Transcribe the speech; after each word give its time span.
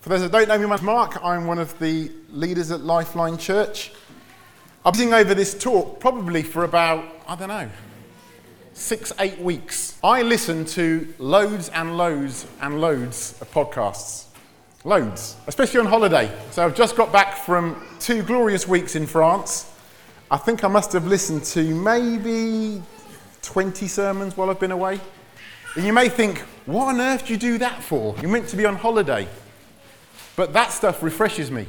for 0.00 0.08
those 0.08 0.22
that 0.22 0.32
don't 0.32 0.48
know 0.48 0.58
me, 0.58 0.64
my 0.64 0.80
Mark. 0.80 1.22
I'm 1.22 1.46
one 1.46 1.58
of 1.58 1.78
the 1.78 2.10
leaders 2.30 2.70
at 2.70 2.80
Lifeline 2.80 3.36
Church. 3.36 3.92
I've 4.82 4.94
been 4.94 5.12
over 5.12 5.34
this 5.34 5.52
talk 5.52 6.00
probably 6.00 6.42
for 6.42 6.64
about, 6.64 7.04
I 7.28 7.36
don't 7.36 7.48
know, 7.48 7.68
six, 8.72 9.12
eight 9.18 9.40
weeks. 9.40 9.98
I 10.02 10.22
listen 10.22 10.64
to 10.64 11.12
loads 11.18 11.68
and 11.68 11.98
loads 11.98 12.46
and 12.62 12.80
loads 12.80 13.38
of 13.42 13.52
podcasts. 13.52 14.28
Loads, 14.86 15.36
especially 15.46 15.80
on 15.80 15.86
holiday. 15.86 16.30
So 16.50 16.62
I've 16.62 16.74
just 16.74 16.94
got 16.94 17.10
back 17.10 17.38
from 17.38 17.82
two 18.00 18.22
glorious 18.22 18.68
weeks 18.68 18.96
in 18.96 19.06
France. 19.06 19.72
I 20.30 20.36
think 20.36 20.62
I 20.62 20.68
must 20.68 20.92
have 20.92 21.06
listened 21.06 21.44
to 21.44 21.74
maybe 21.74 22.82
20 23.40 23.88
sermons 23.88 24.36
while 24.36 24.50
I've 24.50 24.60
been 24.60 24.72
away. 24.72 25.00
And 25.74 25.86
you 25.86 25.94
may 25.94 26.10
think, 26.10 26.40
what 26.66 26.88
on 26.88 27.00
earth 27.00 27.24
do 27.24 27.32
you 27.32 27.38
do 27.38 27.56
that 27.58 27.82
for? 27.82 28.14
You're 28.20 28.30
meant 28.30 28.48
to 28.48 28.56
be 28.56 28.66
on 28.66 28.76
holiday. 28.76 29.26
But 30.36 30.52
that 30.52 30.70
stuff 30.70 31.02
refreshes 31.02 31.50
me. 31.50 31.66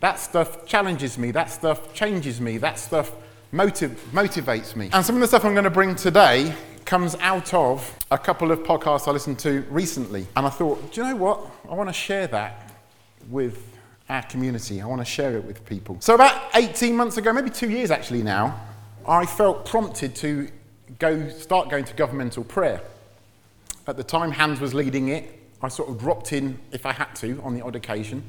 That 0.00 0.18
stuff 0.18 0.66
challenges 0.66 1.16
me. 1.18 1.30
That 1.30 1.48
stuff 1.48 1.94
changes 1.94 2.40
me. 2.40 2.58
That 2.58 2.80
stuff 2.80 3.12
motiv- 3.52 4.04
motivates 4.12 4.74
me. 4.74 4.90
And 4.92 5.06
some 5.06 5.14
of 5.14 5.20
the 5.20 5.28
stuff 5.28 5.44
I'm 5.44 5.54
going 5.54 5.62
to 5.62 5.70
bring 5.70 5.94
today 5.94 6.52
comes 6.84 7.14
out 7.20 7.54
of 7.54 7.96
a 8.10 8.18
couple 8.18 8.50
of 8.50 8.60
podcasts 8.60 9.06
I 9.06 9.12
listened 9.12 9.38
to 9.40 9.64
recently. 9.70 10.26
And 10.36 10.44
I 10.44 10.50
thought, 10.50 10.92
do 10.92 11.02
you 11.02 11.08
know 11.08 11.16
what? 11.16 11.55
I 11.68 11.74
want 11.74 11.88
to 11.88 11.92
share 11.92 12.26
that 12.28 12.72
with 13.28 13.76
our 14.08 14.22
community. 14.22 14.80
I 14.80 14.86
want 14.86 15.00
to 15.00 15.04
share 15.04 15.36
it 15.36 15.44
with 15.44 15.64
people. 15.66 15.96
So, 16.00 16.14
about 16.14 16.50
18 16.54 16.94
months 16.94 17.16
ago, 17.16 17.32
maybe 17.32 17.50
two 17.50 17.70
years 17.70 17.90
actually 17.90 18.22
now, 18.22 18.60
I 19.06 19.26
felt 19.26 19.66
prompted 19.66 20.14
to 20.16 20.48
go 20.98 21.28
start 21.28 21.68
going 21.68 21.84
to 21.84 21.94
governmental 21.94 22.44
prayer. 22.44 22.80
At 23.86 23.96
the 23.96 24.04
time, 24.04 24.30
Hans 24.30 24.60
was 24.60 24.74
leading 24.74 25.08
it. 25.08 25.32
I 25.62 25.68
sort 25.68 25.88
of 25.88 25.98
dropped 25.98 26.32
in 26.32 26.58
if 26.72 26.86
I 26.86 26.92
had 26.92 27.14
to 27.16 27.40
on 27.42 27.54
the 27.54 27.62
odd 27.62 27.76
occasion. 27.76 28.22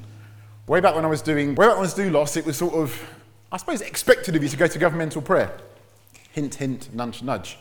Way 0.68 0.80
back 0.80 0.96
when 0.96 1.06
I 1.06 1.08
was 1.08 1.22
doing, 1.22 1.56
way 1.56 1.68
back 1.68 1.76
when 1.76 1.78
I 1.78 1.82
was 1.82 1.96
Doulos, 1.96 2.38
it 2.38 2.46
was 2.46 2.58
sort 2.58 2.74
of, 2.74 3.00
I 3.52 3.58
suppose, 3.58 3.82
expected 3.82 4.36
of 4.36 4.44
you 4.44 4.50
to 4.50 4.58
go 4.58 4.68
to 4.68 4.80
governmental 4.80 5.22
prayer. 5.22 5.58
Hint, 6.32 6.56
hint, 6.56 6.94
nudge, 6.94 7.24
nudge. 7.24 7.58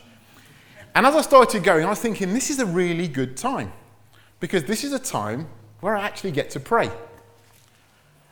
And 0.93 1.05
as 1.05 1.15
I 1.15 1.21
started 1.21 1.63
going, 1.63 1.85
I 1.85 1.89
was 1.89 1.99
thinking, 1.99 2.33
this 2.33 2.49
is 2.49 2.59
a 2.59 2.65
really 2.65 3.07
good 3.07 3.37
time 3.37 3.71
because 4.39 4.63
this 4.63 4.83
is 4.83 4.93
a 4.93 4.99
time 4.99 5.47
where 5.79 5.95
I 5.95 6.05
actually 6.05 6.31
get 6.31 6.49
to 6.51 6.59
pray. 6.59 6.89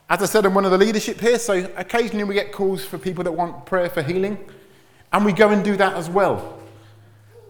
As 0.09 0.21
I 0.21 0.25
said, 0.25 0.45
I'm 0.45 0.53
one 0.53 0.65
of 0.65 0.71
the 0.71 0.77
leadership 0.77 1.19
here, 1.19 1.39
so 1.39 1.53
occasionally 1.77 2.23
we 2.23 2.35
get 2.35 2.51
calls 2.51 2.85
for 2.85 2.97
people 2.97 3.23
that 3.23 3.31
want 3.31 3.65
prayer 3.65 3.89
for 3.89 4.03
healing, 4.03 4.37
and 5.11 5.25
we 5.25 5.33
go 5.33 5.49
and 5.49 5.63
do 5.63 5.75
that 5.77 5.93
as 5.93 6.09
well. 6.09 6.59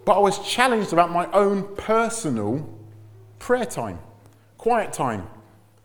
But 0.06 0.18
I 0.18 0.20
was 0.20 0.40
challenged 0.48 0.94
about 0.94 1.12
my 1.12 1.30
own 1.32 1.76
personal 1.76 2.70
prayer 3.40 3.66
time, 3.66 4.00
quiet 4.58 4.94
time, 4.94 5.28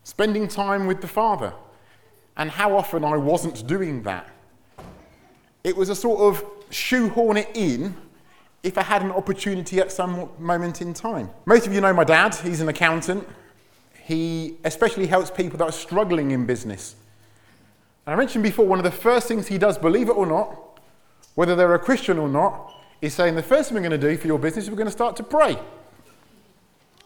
spending 0.04 0.46
time 0.46 0.86
with 0.86 1.00
the 1.00 1.08
Father, 1.08 1.52
and 2.36 2.50
how 2.50 2.76
often 2.76 3.04
I 3.04 3.16
wasn't 3.16 3.66
doing 3.66 4.02
that. 4.04 4.28
It 5.64 5.76
was 5.76 5.88
a 5.88 5.96
sort 5.96 6.20
of 6.20 6.44
shoehorn 6.70 7.36
it 7.36 7.50
in 7.54 7.96
if 8.62 8.78
I 8.78 8.82
had 8.82 9.02
an 9.02 9.10
opportunity 9.10 9.80
at 9.80 9.90
some 9.90 10.28
moment 10.38 10.82
in 10.82 10.94
time. 10.94 11.30
Most 11.46 11.66
of 11.66 11.74
you 11.74 11.80
know 11.80 11.92
my 11.92 12.04
dad, 12.04 12.34
he's 12.34 12.60
an 12.60 12.68
accountant. 12.68 13.26
He 14.10 14.56
especially 14.64 15.06
helps 15.06 15.30
people 15.30 15.56
that 15.58 15.66
are 15.66 15.70
struggling 15.70 16.32
in 16.32 16.44
business. 16.44 16.96
And 18.04 18.12
I 18.12 18.16
mentioned 18.16 18.42
before, 18.42 18.66
one 18.66 18.80
of 18.80 18.84
the 18.84 18.90
first 18.90 19.28
things 19.28 19.46
he 19.46 19.56
does, 19.56 19.78
believe 19.78 20.08
it 20.08 20.16
or 20.16 20.26
not, 20.26 20.80
whether 21.36 21.54
they're 21.54 21.76
a 21.76 21.78
Christian 21.78 22.18
or 22.18 22.28
not, 22.28 22.74
is 23.00 23.14
saying 23.14 23.36
the 23.36 23.42
first 23.44 23.68
thing 23.68 23.76
we're 23.76 23.88
going 23.88 24.00
to 24.00 24.10
do 24.10 24.16
for 24.16 24.26
your 24.26 24.40
business 24.40 24.64
is 24.64 24.70
we're 24.70 24.76
going 24.76 24.88
to 24.88 24.90
start 24.90 25.14
to 25.18 25.22
pray. 25.22 25.56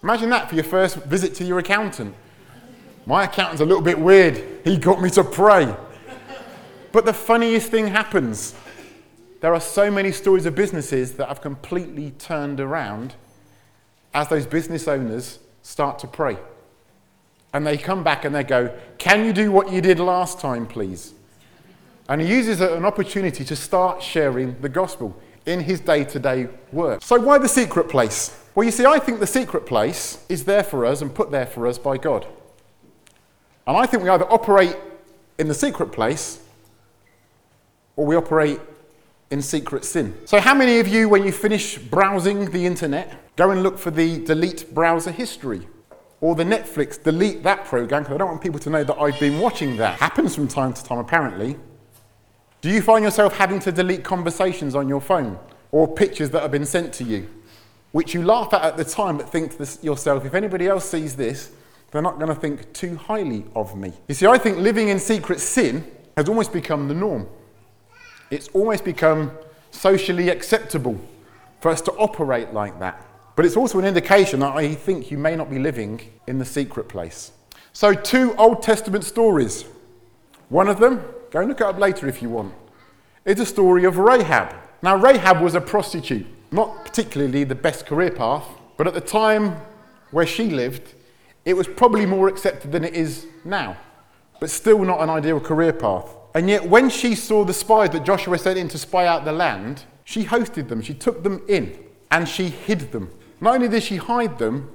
Imagine 0.02 0.30
that 0.30 0.48
for 0.48 0.54
your 0.54 0.64
first 0.64 0.96
visit 0.96 1.34
to 1.34 1.44
your 1.44 1.58
accountant. 1.58 2.14
My 3.04 3.24
accountant's 3.24 3.60
a 3.60 3.66
little 3.66 3.82
bit 3.82 4.00
weird. 4.00 4.42
He 4.64 4.78
got 4.78 5.02
me 5.02 5.10
to 5.10 5.24
pray. 5.24 5.76
But 6.90 7.04
the 7.04 7.12
funniest 7.12 7.70
thing 7.70 7.86
happens 7.88 8.54
there 9.42 9.52
are 9.52 9.60
so 9.60 9.90
many 9.90 10.10
stories 10.10 10.46
of 10.46 10.54
businesses 10.54 11.12
that 11.16 11.28
have 11.28 11.42
completely 11.42 12.12
turned 12.12 12.60
around 12.60 13.14
as 14.14 14.28
those 14.28 14.46
business 14.46 14.88
owners 14.88 15.40
start 15.60 15.98
to 15.98 16.06
pray. 16.06 16.38
And 17.54 17.64
they 17.64 17.78
come 17.78 18.02
back 18.02 18.24
and 18.24 18.34
they 18.34 18.42
go, 18.42 18.76
Can 18.98 19.24
you 19.24 19.32
do 19.32 19.50
what 19.50 19.72
you 19.72 19.80
did 19.80 20.00
last 20.00 20.40
time, 20.40 20.66
please? 20.66 21.14
And 22.08 22.20
he 22.20 22.28
uses 22.28 22.60
an 22.60 22.84
opportunity 22.84 23.44
to 23.44 23.56
start 23.56 24.02
sharing 24.02 24.60
the 24.60 24.68
gospel 24.68 25.16
in 25.46 25.60
his 25.60 25.80
day 25.80 26.04
to 26.04 26.18
day 26.18 26.48
work. 26.72 27.00
So, 27.02 27.18
why 27.18 27.38
the 27.38 27.48
secret 27.48 27.88
place? 27.88 28.36
Well, 28.54 28.64
you 28.64 28.72
see, 28.72 28.84
I 28.84 28.98
think 28.98 29.20
the 29.20 29.26
secret 29.26 29.66
place 29.66 30.24
is 30.28 30.44
there 30.44 30.64
for 30.64 30.84
us 30.84 31.00
and 31.00 31.14
put 31.14 31.30
there 31.30 31.46
for 31.46 31.66
us 31.66 31.78
by 31.78 31.96
God. 31.96 32.26
And 33.66 33.76
I 33.76 33.86
think 33.86 34.02
we 34.02 34.08
either 34.08 34.30
operate 34.30 34.76
in 35.38 35.48
the 35.48 35.54
secret 35.54 35.92
place 35.92 36.40
or 37.96 38.04
we 38.04 38.16
operate 38.16 38.60
in 39.30 39.40
secret 39.40 39.84
sin. 39.84 40.16
So, 40.24 40.40
how 40.40 40.54
many 40.54 40.80
of 40.80 40.88
you, 40.88 41.08
when 41.08 41.24
you 41.24 41.30
finish 41.30 41.78
browsing 41.78 42.50
the 42.50 42.66
internet, 42.66 43.36
go 43.36 43.52
and 43.52 43.62
look 43.62 43.78
for 43.78 43.92
the 43.92 44.24
delete 44.24 44.74
browser 44.74 45.12
history? 45.12 45.68
Or 46.24 46.34
the 46.34 46.42
Netflix, 46.42 47.02
delete 47.02 47.42
that 47.42 47.66
program, 47.66 48.02
because 48.02 48.14
I 48.14 48.16
don't 48.16 48.30
want 48.30 48.40
people 48.40 48.58
to 48.60 48.70
know 48.70 48.82
that 48.82 48.98
I've 48.98 49.20
been 49.20 49.40
watching 49.40 49.76
that. 49.76 49.98
Happens 49.98 50.34
from 50.34 50.48
time 50.48 50.72
to 50.72 50.82
time, 50.82 50.96
apparently. 50.96 51.54
Do 52.62 52.70
you 52.70 52.80
find 52.80 53.04
yourself 53.04 53.36
having 53.36 53.60
to 53.60 53.70
delete 53.70 54.04
conversations 54.04 54.74
on 54.74 54.88
your 54.88 55.02
phone 55.02 55.38
or 55.70 55.86
pictures 55.86 56.30
that 56.30 56.40
have 56.40 56.50
been 56.50 56.64
sent 56.64 56.94
to 56.94 57.04
you, 57.04 57.28
which 57.92 58.14
you 58.14 58.22
laugh 58.22 58.54
at 58.54 58.62
at 58.62 58.78
the 58.78 58.86
time, 58.86 59.18
but 59.18 59.28
think 59.28 59.58
to 59.58 59.78
yourself, 59.82 60.24
if 60.24 60.32
anybody 60.32 60.66
else 60.66 60.88
sees 60.88 61.14
this, 61.14 61.50
they're 61.90 62.00
not 62.00 62.18
going 62.18 62.34
to 62.34 62.40
think 62.40 62.72
too 62.72 62.96
highly 62.96 63.44
of 63.54 63.76
me? 63.76 63.92
You 64.08 64.14
see, 64.14 64.26
I 64.26 64.38
think 64.38 64.56
living 64.56 64.88
in 64.88 64.98
secret 64.98 65.40
sin 65.40 65.84
has 66.16 66.26
almost 66.26 66.54
become 66.54 66.88
the 66.88 66.94
norm. 66.94 67.28
It's 68.30 68.48
almost 68.54 68.82
become 68.82 69.30
socially 69.72 70.30
acceptable 70.30 70.98
for 71.60 71.70
us 71.70 71.82
to 71.82 71.92
operate 71.92 72.54
like 72.54 72.78
that. 72.80 73.06
But 73.36 73.44
it's 73.44 73.56
also 73.56 73.78
an 73.78 73.84
indication 73.84 74.40
that 74.40 74.54
I 74.54 74.74
think 74.74 75.10
you 75.10 75.18
may 75.18 75.34
not 75.34 75.50
be 75.50 75.58
living 75.58 76.00
in 76.26 76.38
the 76.38 76.44
secret 76.44 76.88
place. 76.88 77.32
So, 77.72 77.92
two 77.92 78.34
Old 78.36 78.62
Testament 78.62 79.04
stories. 79.04 79.64
One 80.48 80.68
of 80.68 80.78
them, 80.78 81.02
go 81.30 81.40
and 81.40 81.48
look 81.48 81.60
it 81.60 81.66
up 81.66 81.78
later 81.78 82.06
if 82.06 82.22
you 82.22 82.28
want, 82.28 82.54
is 83.24 83.40
a 83.40 83.46
story 83.46 83.84
of 83.84 83.98
Rahab. 83.98 84.54
Now, 84.82 84.96
Rahab 84.96 85.40
was 85.40 85.54
a 85.54 85.60
prostitute, 85.60 86.26
not 86.52 86.84
particularly 86.84 87.42
the 87.42 87.54
best 87.54 87.86
career 87.86 88.10
path, 88.10 88.44
but 88.76 88.86
at 88.86 88.94
the 88.94 89.00
time 89.00 89.56
where 90.12 90.26
she 90.26 90.50
lived, 90.50 90.94
it 91.44 91.54
was 91.54 91.66
probably 91.66 92.06
more 92.06 92.28
accepted 92.28 92.70
than 92.70 92.84
it 92.84 92.94
is 92.94 93.26
now, 93.44 93.76
but 94.38 94.50
still 94.50 94.84
not 94.84 95.00
an 95.00 95.10
ideal 95.10 95.40
career 95.40 95.72
path. 95.72 96.14
And 96.34 96.48
yet, 96.48 96.64
when 96.64 96.88
she 96.90 97.14
saw 97.14 97.44
the 97.44 97.52
spies 97.52 97.90
that 97.90 98.04
Joshua 98.04 98.38
sent 98.38 98.58
in 98.58 98.68
to 98.68 98.78
spy 98.78 99.06
out 99.06 99.24
the 99.24 99.32
land, 99.32 99.84
she 100.04 100.24
hosted 100.24 100.68
them, 100.68 100.82
she 100.82 100.94
took 100.94 101.22
them 101.24 101.42
in, 101.48 101.76
and 102.10 102.28
she 102.28 102.48
hid 102.48 102.92
them. 102.92 103.10
Not 103.44 103.56
only 103.56 103.68
did 103.68 103.82
she 103.82 103.96
hide 103.96 104.38
them, 104.38 104.70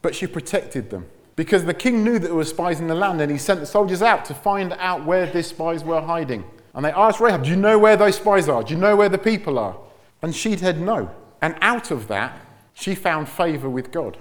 but 0.00 0.14
she 0.14 0.26
protected 0.26 0.88
them. 0.88 1.06
Because 1.36 1.66
the 1.66 1.74
king 1.74 2.02
knew 2.02 2.18
that 2.18 2.28
there 2.28 2.34
were 2.34 2.46
spies 2.46 2.80
in 2.80 2.86
the 2.86 2.94
land, 2.94 3.20
and 3.20 3.30
he 3.30 3.36
sent 3.36 3.60
the 3.60 3.66
soldiers 3.66 4.00
out 4.00 4.24
to 4.24 4.34
find 4.34 4.72
out 4.78 5.04
where 5.04 5.26
these 5.26 5.48
spies 5.48 5.84
were 5.84 6.00
hiding. 6.00 6.42
And 6.72 6.86
they 6.86 6.90
asked 6.90 7.20
Rahab, 7.20 7.44
Do 7.44 7.50
you 7.50 7.56
know 7.56 7.78
where 7.78 7.98
those 7.98 8.16
spies 8.16 8.48
are? 8.48 8.62
Do 8.62 8.72
you 8.72 8.80
know 8.80 8.96
where 8.96 9.10
the 9.10 9.18
people 9.18 9.58
are? 9.58 9.76
And 10.22 10.34
she 10.34 10.56
said 10.56 10.80
no. 10.80 11.10
And 11.42 11.54
out 11.60 11.90
of 11.90 12.08
that, 12.08 12.40
she 12.72 12.94
found 12.94 13.28
favor 13.28 13.68
with 13.68 13.92
God. 13.92 14.16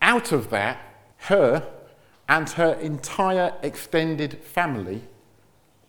Out 0.00 0.30
of 0.30 0.50
that, 0.50 0.78
her 1.16 1.66
and 2.28 2.48
her 2.50 2.74
entire 2.74 3.54
extended 3.60 4.38
family 4.44 5.02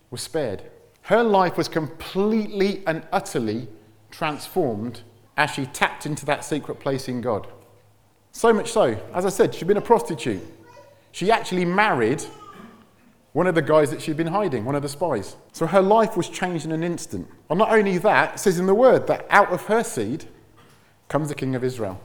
was 0.10 0.22
spared. 0.22 0.64
Her 1.04 1.22
life 1.22 1.56
was 1.56 1.68
completely 1.68 2.82
and 2.88 3.06
utterly 3.12 3.68
transformed 4.10 5.04
as 5.38 5.52
she 5.52 5.66
tapped 5.68 6.06
into 6.06 6.26
that 6.26 6.44
secret 6.44 6.80
place 6.80 7.08
in 7.08 7.22
God. 7.22 7.48
So 8.32 8.52
much 8.52 8.72
so, 8.72 9.00
as 9.14 9.26
I 9.26 9.30
said, 9.30 9.54
she'd 9.56 9.68
been 9.68 9.78
a 9.78 9.82
prostitute. 9.82 10.42
She 11.12 11.32
actually 11.32 11.66
married 11.66 12.24
one 13.34 13.48
of 13.48 13.56
the 13.56 13.62
guys 13.62 13.92
that 13.92 14.02
she'd 14.02 14.18
been 14.18 14.28
hiding, 14.28 14.66
one 14.66 14.76
of 14.76 14.82
the 14.82 14.90
spies. 14.90 15.36
So 15.52 15.68
her 15.68 15.82
life 15.82 16.18
was 16.18 16.28
changed 16.28 16.66
in 16.66 16.72
an 16.72 16.84
instant. 16.84 17.28
And 17.50 17.60
not 17.60 17.72
only 17.72 17.98
that, 18.00 18.36
it 18.36 18.40
says 18.40 18.60
in 18.60 18.66
the 18.66 18.76
word 18.76 19.08
that 19.08 19.28
out 19.30 19.50
of 19.50 19.66
her 19.68 19.84
seed 19.84 20.26
comes 21.08 21.30
the 21.30 21.36
King 21.36 21.56
of 21.56 21.64
Israel. 21.64 22.02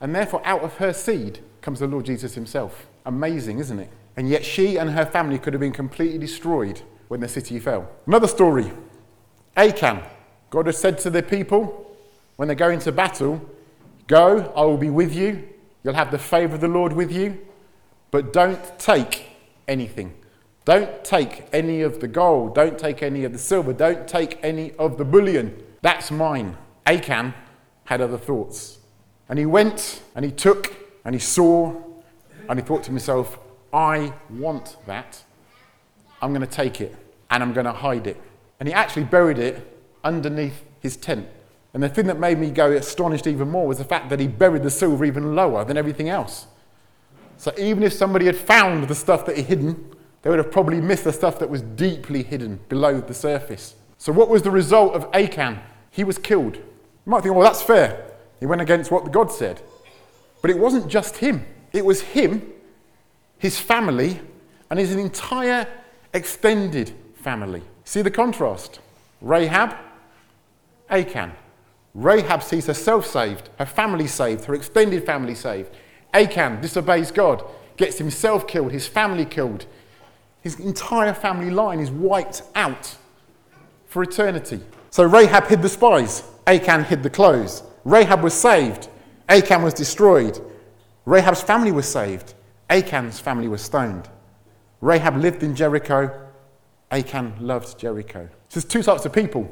And 0.00 0.14
therefore, 0.14 0.40
out 0.44 0.62
of 0.62 0.76
her 0.78 0.92
seed 0.92 1.40
comes 1.60 1.80
the 1.80 1.86
Lord 1.86 2.06
Jesus 2.06 2.34
himself. 2.34 2.86
Amazing, 3.04 3.58
isn't 3.58 3.78
it? 3.78 3.90
And 4.16 4.28
yet, 4.28 4.44
she 4.44 4.76
and 4.76 4.90
her 4.90 5.06
family 5.06 5.38
could 5.38 5.52
have 5.52 5.60
been 5.60 5.72
completely 5.72 6.18
destroyed 6.18 6.80
when 7.08 7.20
the 7.20 7.28
city 7.28 7.58
fell. 7.58 7.88
Another 8.06 8.26
story 8.26 8.72
Achan. 9.56 10.02
God 10.50 10.66
has 10.66 10.78
said 10.78 10.98
to 10.98 11.10
the 11.10 11.22
people 11.22 11.91
when 12.36 12.48
they 12.48 12.54
go 12.54 12.70
into 12.70 12.92
battle, 12.92 13.40
Go, 14.06 14.52
I 14.54 14.62
will 14.64 14.76
be 14.76 14.90
with 14.90 15.14
you. 15.14 15.48
You'll 15.82 15.94
have 15.94 16.10
the 16.10 16.18
favor 16.18 16.54
of 16.54 16.60
the 16.60 16.68
Lord 16.68 16.92
with 16.92 17.10
you, 17.10 17.38
but 18.10 18.32
don't 18.32 18.60
take 18.78 19.30
anything. 19.66 20.14
Don't 20.64 21.04
take 21.04 21.48
any 21.52 21.82
of 21.82 22.00
the 22.00 22.08
gold. 22.08 22.54
Don't 22.54 22.78
take 22.78 23.02
any 23.02 23.24
of 23.24 23.32
the 23.32 23.38
silver. 23.38 23.72
Don't 23.72 24.06
take 24.06 24.38
any 24.42 24.72
of 24.72 24.96
the 24.96 25.04
bullion. 25.04 25.60
That's 25.80 26.10
mine. 26.10 26.56
Achan 26.86 27.34
had 27.84 28.00
other 28.00 28.18
thoughts. 28.18 28.78
And 29.28 29.38
he 29.38 29.46
went 29.46 30.02
and 30.14 30.24
he 30.24 30.30
took 30.30 30.72
and 31.04 31.14
he 31.14 31.18
saw 31.18 31.74
and 32.48 32.60
he 32.60 32.64
thought 32.64 32.84
to 32.84 32.90
himself, 32.90 33.38
I 33.72 34.12
want 34.30 34.76
that. 34.86 35.24
I'm 36.20 36.32
going 36.32 36.46
to 36.46 36.54
take 36.54 36.80
it 36.80 36.94
and 37.30 37.42
I'm 37.42 37.52
going 37.52 37.66
to 37.66 37.72
hide 37.72 38.06
it. 38.06 38.20
And 38.60 38.68
he 38.68 38.74
actually 38.74 39.04
buried 39.04 39.38
it 39.38 39.80
underneath 40.04 40.62
his 40.80 40.96
tent. 40.96 41.26
And 41.74 41.82
the 41.82 41.88
thing 41.88 42.06
that 42.06 42.18
made 42.18 42.38
me 42.38 42.50
go 42.50 42.70
astonished 42.72 43.26
even 43.26 43.50
more 43.50 43.66
was 43.66 43.78
the 43.78 43.84
fact 43.84 44.10
that 44.10 44.20
he 44.20 44.28
buried 44.28 44.62
the 44.62 44.70
silver 44.70 45.04
even 45.04 45.34
lower 45.34 45.64
than 45.64 45.76
everything 45.76 46.08
else. 46.08 46.46
So 47.38 47.52
even 47.58 47.82
if 47.82 47.92
somebody 47.92 48.26
had 48.26 48.36
found 48.36 48.88
the 48.88 48.94
stuff 48.94 49.24
that 49.26 49.36
he 49.36 49.42
hidden, 49.42 49.96
they 50.20 50.30
would 50.30 50.38
have 50.38 50.52
probably 50.52 50.80
missed 50.80 51.04
the 51.04 51.12
stuff 51.12 51.38
that 51.38 51.50
was 51.50 51.62
deeply 51.62 52.22
hidden 52.22 52.60
below 52.68 53.00
the 53.00 53.14
surface. 53.14 53.74
So 53.98 54.12
what 54.12 54.28
was 54.28 54.42
the 54.42 54.50
result 54.50 54.94
of 54.94 55.08
Achan? 55.14 55.58
He 55.90 56.04
was 56.04 56.18
killed. 56.18 56.56
You 56.56 56.62
might 57.06 57.22
think, 57.22 57.34
well, 57.34 57.44
that's 57.44 57.62
fair. 57.62 58.12
He 58.38 58.46
went 58.46 58.60
against 58.60 58.90
what 58.90 59.04
the 59.04 59.10
God 59.10 59.32
said. 59.32 59.60
But 60.40 60.50
it 60.50 60.58
wasn't 60.58 60.88
just 60.88 61.16
him. 61.16 61.44
It 61.72 61.84
was 61.84 62.00
him, 62.02 62.52
his 63.38 63.58
family, 63.58 64.20
and 64.70 64.78
his 64.78 64.94
entire 64.94 65.66
extended 66.12 66.92
family. 67.14 67.62
See 67.84 68.02
the 68.02 68.10
contrast? 68.10 68.80
Rahab, 69.20 69.76
Achan. 70.90 71.32
Rahab 71.94 72.42
sees 72.42 72.66
herself 72.66 73.06
saved, 73.06 73.50
her 73.58 73.66
family 73.66 74.06
saved, 74.06 74.46
her 74.46 74.54
extended 74.54 75.04
family 75.04 75.34
saved. 75.34 75.70
Achan 76.14 76.60
disobeys 76.60 77.10
God, 77.10 77.44
gets 77.76 77.98
himself 77.98 78.46
killed, 78.46 78.72
his 78.72 78.86
family 78.86 79.24
killed. 79.24 79.66
His 80.40 80.58
entire 80.58 81.14
family 81.14 81.50
line 81.50 81.80
is 81.80 81.90
wiped 81.90 82.42
out 82.54 82.96
for 83.86 84.02
eternity. 84.02 84.60
So 84.90 85.04
Rahab 85.04 85.46
hid 85.48 85.62
the 85.62 85.68
spies, 85.68 86.24
Achan 86.46 86.84
hid 86.84 87.02
the 87.02 87.10
clothes. 87.10 87.62
Rahab 87.84 88.22
was 88.22 88.34
saved, 88.34 88.88
Achan 89.28 89.62
was 89.62 89.74
destroyed. 89.74 90.40
Rahab's 91.04 91.42
family 91.42 91.72
was 91.72 91.86
saved, 91.86 92.34
Achan's 92.70 93.20
family 93.20 93.48
was 93.48 93.60
stoned. 93.60 94.08
Rahab 94.80 95.16
lived 95.16 95.42
in 95.42 95.54
Jericho, 95.54 96.10
Achan 96.90 97.34
loved 97.40 97.78
Jericho. 97.78 98.28
So 98.48 98.60
there's 98.60 98.64
two 98.64 98.82
types 98.82 99.04
of 99.04 99.12
people. 99.12 99.50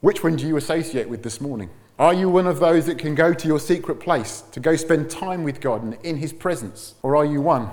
Which 0.00 0.24
one 0.24 0.36
do 0.36 0.46
you 0.46 0.56
associate 0.56 1.08
with 1.08 1.22
this 1.22 1.40
morning? 1.40 1.70
Are 2.02 2.12
you 2.12 2.28
one 2.28 2.48
of 2.48 2.58
those 2.58 2.86
that 2.86 2.98
can 2.98 3.14
go 3.14 3.32
to 3.32 3.46
your 3.46 3.60
secret 3.60 4.00
place 4.00 4.40
to 4.50 4.58
go 4.58 4.74
spend 4.74 5.08
time 5.08 5.44
with 5.44 5.60
God 5.60 5.84
and 5.84 5.96
in 6.02 6.16
His 6.16 6.32
presence? 6.32 6.96
Or 7.00 7.14
are 7.14 7.24
you 7.24 7.40
one 7.40 7.70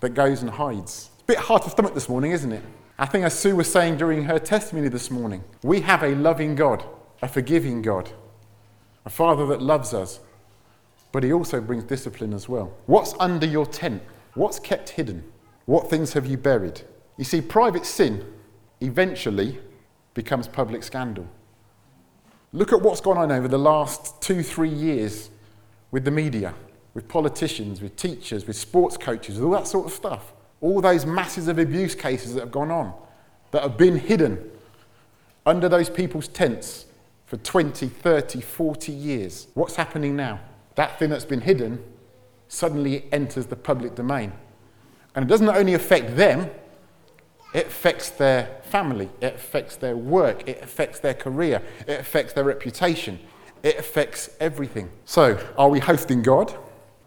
that 0.00 0.10
goes 0.10 0.42
and 0.42 0.50
hides? 0.50 1.08
It's 1.14 1.22
a 1.22 1.24
bit 1.24 1.38
hard 1.38 1.62
to 1.62 1.70
stomach 1.70 1.94
this 1.94 2.06
morning, 2.06 2.32
isn't 2.32 2.52
it? 2.52 2.62
I 2.98 3.06
think, 3.06 3.24
as 3.24 3.38
Sue 3.38 3.56
was 3.56 3.72
saying 3.72 3.96
during 3.96 4.24
her 4.24 4.38
testimony 4.38 4.88
this 4.88 5.10
morning, 5.10 5.42
we 5.62 5.80
have 5.80 6.02
a 6.02 6.14
loving 6.14 6.54
God, 6.54 6.84
a 7.22 7.26
forgiving 7.26 7.80
God, 7.80 8.10
a 9.06 9.08
Father 9.08 9.46
that 9.46 9.62
loves 9.62 9.94
us, 9.94 10.20
but 11.10 11.24
He 11.24 11.32
also 11.32 11.58
brings 11.58 11.84
discipline 11.84 12.34
as 12.34 12.50
well. 12.50 12.76
What's 12.84 13.14
under 13.18 13.46
your 13.46 13.64
tent? 13.64 14.02
What's 14.34 14.58
kept 14.58 14.90
hidden? 14.90 15.24
What 15.64 15.88
things 15.88 16.12
have 16.12 16.26
you 16.26 16.36
buried? 16.36 16.82
You 17.16 17.24
see, 17.24 17.40
private 17.40 17.86
sin 17.86 18.30
eventually 18.82 19.58
becomes 20.12 20.48
public 20.48 20.82
scandal. 20.82 21.26
Look 22.52 22.72
at 22.72 22.80
what's 22.80 23.00
gone 23.00 23.16
on 23.16 23.30
over 23.30 23.46
the 23.46 23.58
last 23.58 24.20
two, 24.20 24.42
three 24.42 24.68
years 24.68 25.30
with 25.90 26.04
the 26.04 26.10
media, 26.10 26.54
with 26.94 27.06
politicians, 27.08 27.80
with 27.80 27.94
teachers, 27.96 28.46
with 28.46 28.56
sports 28.56 28.96
coaches, 28.96 29.36
with 29.36 29.44
all 29.44 29.52
that 29.52 29.66
sort 29.66 29.86
of 29.86 29.92
stuff. 29.92 30.32
All 30.60 30.80
those 30.80 31.06
masses 31.06 31.48
of 31.48 31.58
abuse 31.58 31.94
cases 31.94 32.34
that 32.34 32.40
have 32.40 32.50
gone 32.50 32.70
on, 32.70 32.92
that 33.52 33.62
have 33.62 33.76
been 33.76 33.98
hidden 33.98 34.50
under 35.46 35.68
those 35.68 35.88
people's 35.88 36.28
tents 36.28 36.86
for 37.26 37.36
20, 37.36 37.86
30, 37.86 38.40
40 38.40 38.92
years. 38.92 39.46
What's 39.54 39.76
happening 39.76 40.16
now? 40.16 40.40
That 40.74 40.98
thing 40.98 41.10
that's 41.10 41.24
been 41.24 41.40
hidden 41.40 41.82
suddenly 42.48 43.04
enters 43.12 43.46
the 43.46 43.56
public 43.56 43.94
domain. 43.94 44.32
And 45.14 45.24
it 45.24 45.28
doesn't 45.28 45.48
only 45.48 45.74
affect 45.74 46.16
them, 46.16 46.50
it 47.52 47.66
affects 47.66 48.10
their 48.10 48.60
family, 48.62 49.08
it 49.20 49.34
affects 49.34 49.76
their 49.76 49.96
work, 49.96 50.48
it 50.48 50.62
affects 50.62 51.00
their 51.00 51.14
career, 51.14 51.62
it 51.86 52.00
affects 52.00 52.32
their 52.32 52.44
reputation, 52.44 53.18
it 53.62 53.78
affects 53.78 54.30
everything. 54.40 54.90
So, 55.04 55.38
are 55.58 55.68
we 55.68 55.80
hosting 55.80 56.22
God 56.22 56.54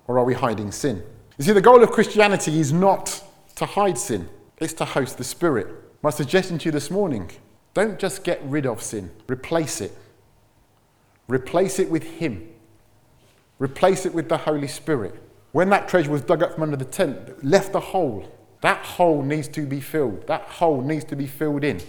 or 0.07 0.19
are 0.19 0.25
we 0.25 0.33
hiding 0.33 0.71
sin? 0.71 1.01
You 1.37 1.45
see, 1.45 1.53
the 1.53 1.61
goal 1.61 1.81
of 1.81 1.91
Christianity 1.91 2.59
is 2.59 2.73
not 2.73 3.23
to 3.55 3.65
hide 3.65 3.97
sin, 3.97 4.29
it's 4.57 4.73
to 4.73 4.85
host 4.85 5.17
the 5.17 5.23
Spirit. 5.23 5.67
My 6.01 6.09
suggestion 6.09 6.57
to 6.59 6.65
you 6.65 6.71
this 6.71 6.91
morning 6.91 7.31
don't 7.73 7.97
just 7.97 8.23
get 8.23 8.41
rid 8.43 8.65
of 8.65 8.81
sin, 8.81 9.11
replace 9.27 9.81
it. 9.81 9.97
Replace 11.27 11.79
it 11.79 11.89
with 11.89 12.03
Him, 12.03 12.49
replace 13.57 14.05
it 14.05 14.13
with 14.13 14.27
the 14.29 14.37
Holy 14.37 14.67
Spirit. 14.67 15.15
When 15.53 15.69
that 15.69 15.87
treasure 15.87 16.11
was 16.11 16.21
dug 16.21 16.43
up 16.43 16.53
from 16.53 16.63
under 16.63 16.75
the 16.75 16.85
tent, 16.85 17.43
left 17.43 17.73
a 17.75 17.79
hole 17.79 18.29
that 18.63 18.85
hole 18.85 19.21
needs 19.21 19.49
to 19.49 19.65
be 19.65 19.81
filled. 19.81 20.25
That 20.27 20.43
hole 20.43 20.81
needs 20.81 21.03
to 21.05 21.17
be 21.17 21.27
filled 21.27 21.65
in. 21.65 21.81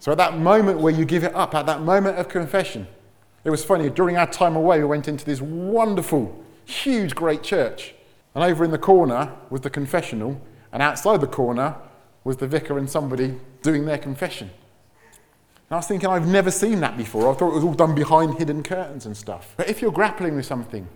So 0.00 0.10
at 0.10 0.18
that 0.18 0.36
moment 0.36 0.80
where 0.80 0.92
you 0.92 1.04
give 1.04 1.22
it 1.22 1.32
up, 1.32 1.54
at 1.54 1.64
that 1.66 1.80
moment 1.80 2.18
of 2.18 2.28
confession, 2.28 2.88
it 3.44 3.50
was 3.50 3.64
funny. 3.64 3.88
During 3.88 4.16
our 4.16 4.26
time 4.26 4.56
away, 4.56 4.80
we 4.80 4.84
went 4.84 5.06
into 5.06 5.24
this 5.24 5.40
wonderful, 5.40 6.44
huge, 6.64 7.14
great 7.14 7.44
church. 7.44 7.94
And 8.34 8.42
over 8.42 8.64
in 8.64 8.72
the 8.72 8.78
corner 8.78 9.32
was 9.48 9.60
the 9.60 9.70
confessional, 9.70 10.40
and 10.72 10.82
outside 10.82 11.20
the 11.20 11.28
corner 11.28 11.76
was 12.24 12.38
the 12.38 12.48
vicar 12.48 12.76
and 12.76 12.90
somebody 12.90 13.38
doing 13.62 13.84
their 13.84 13.98
confession. 13.98 14.50
And 14.50 15.70
I 15.70 15.76
was 15.76 15.86
thinking, 15.86 16.08
I've 16.08 16.26
never 16.26 16.50
seen 16.50 16.80
that 16.80 16.96
before. 16.96 17.30
I 17.30 17.34
thought 17.36 17.52
it 17.52 17.54
was 17.54 17.64
all 17.64 17.74
done 17.74 17.94
behind 17.94 18.38
hidden 18.38 18.64
curtains 18.64 19.06
and 19.06 19.16
stuff. 19.16 19.54
But 19.56 19.68
if 19.68 19.80
you're 19.80 19.92
grappling 19.92 20.34
with 20.34 20.46
something, 20.46 20.88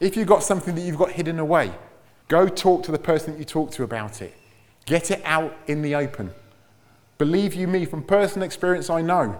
if 0.00 0.16
you've 0.16 0.26
got 0.26 0.42
something 0.42 0.74
that 0.74 0.80
you've 0.80 0.98
got 0.98 1.12
hidden 1.12 1.38
away, 1.38 1.72
Go 2.32 2.48
talk 2.48 2.82
to 2.84 2.92
the 2.92 2.98
person 2.98 3.34
that 3.34 3.38
you 3.38 3.44
talk 3.44 3.72
to 3.72 3.82
about 3.82 4.22
it. 4.22 4.34
Get 4.86 5.10
it 5.10 5.20
out 5.26 5.54
in 5.66 5.82
the 5.82 5.94
open. 5.94 6.32
Believe 7.18 7.52
you 7.52 7.68
me, 7.68 7.84
from 7.84 8.02
personal 8.02 8.46
experience, 8.46 8.88
I 8.88 9.02
know 9.02 9.38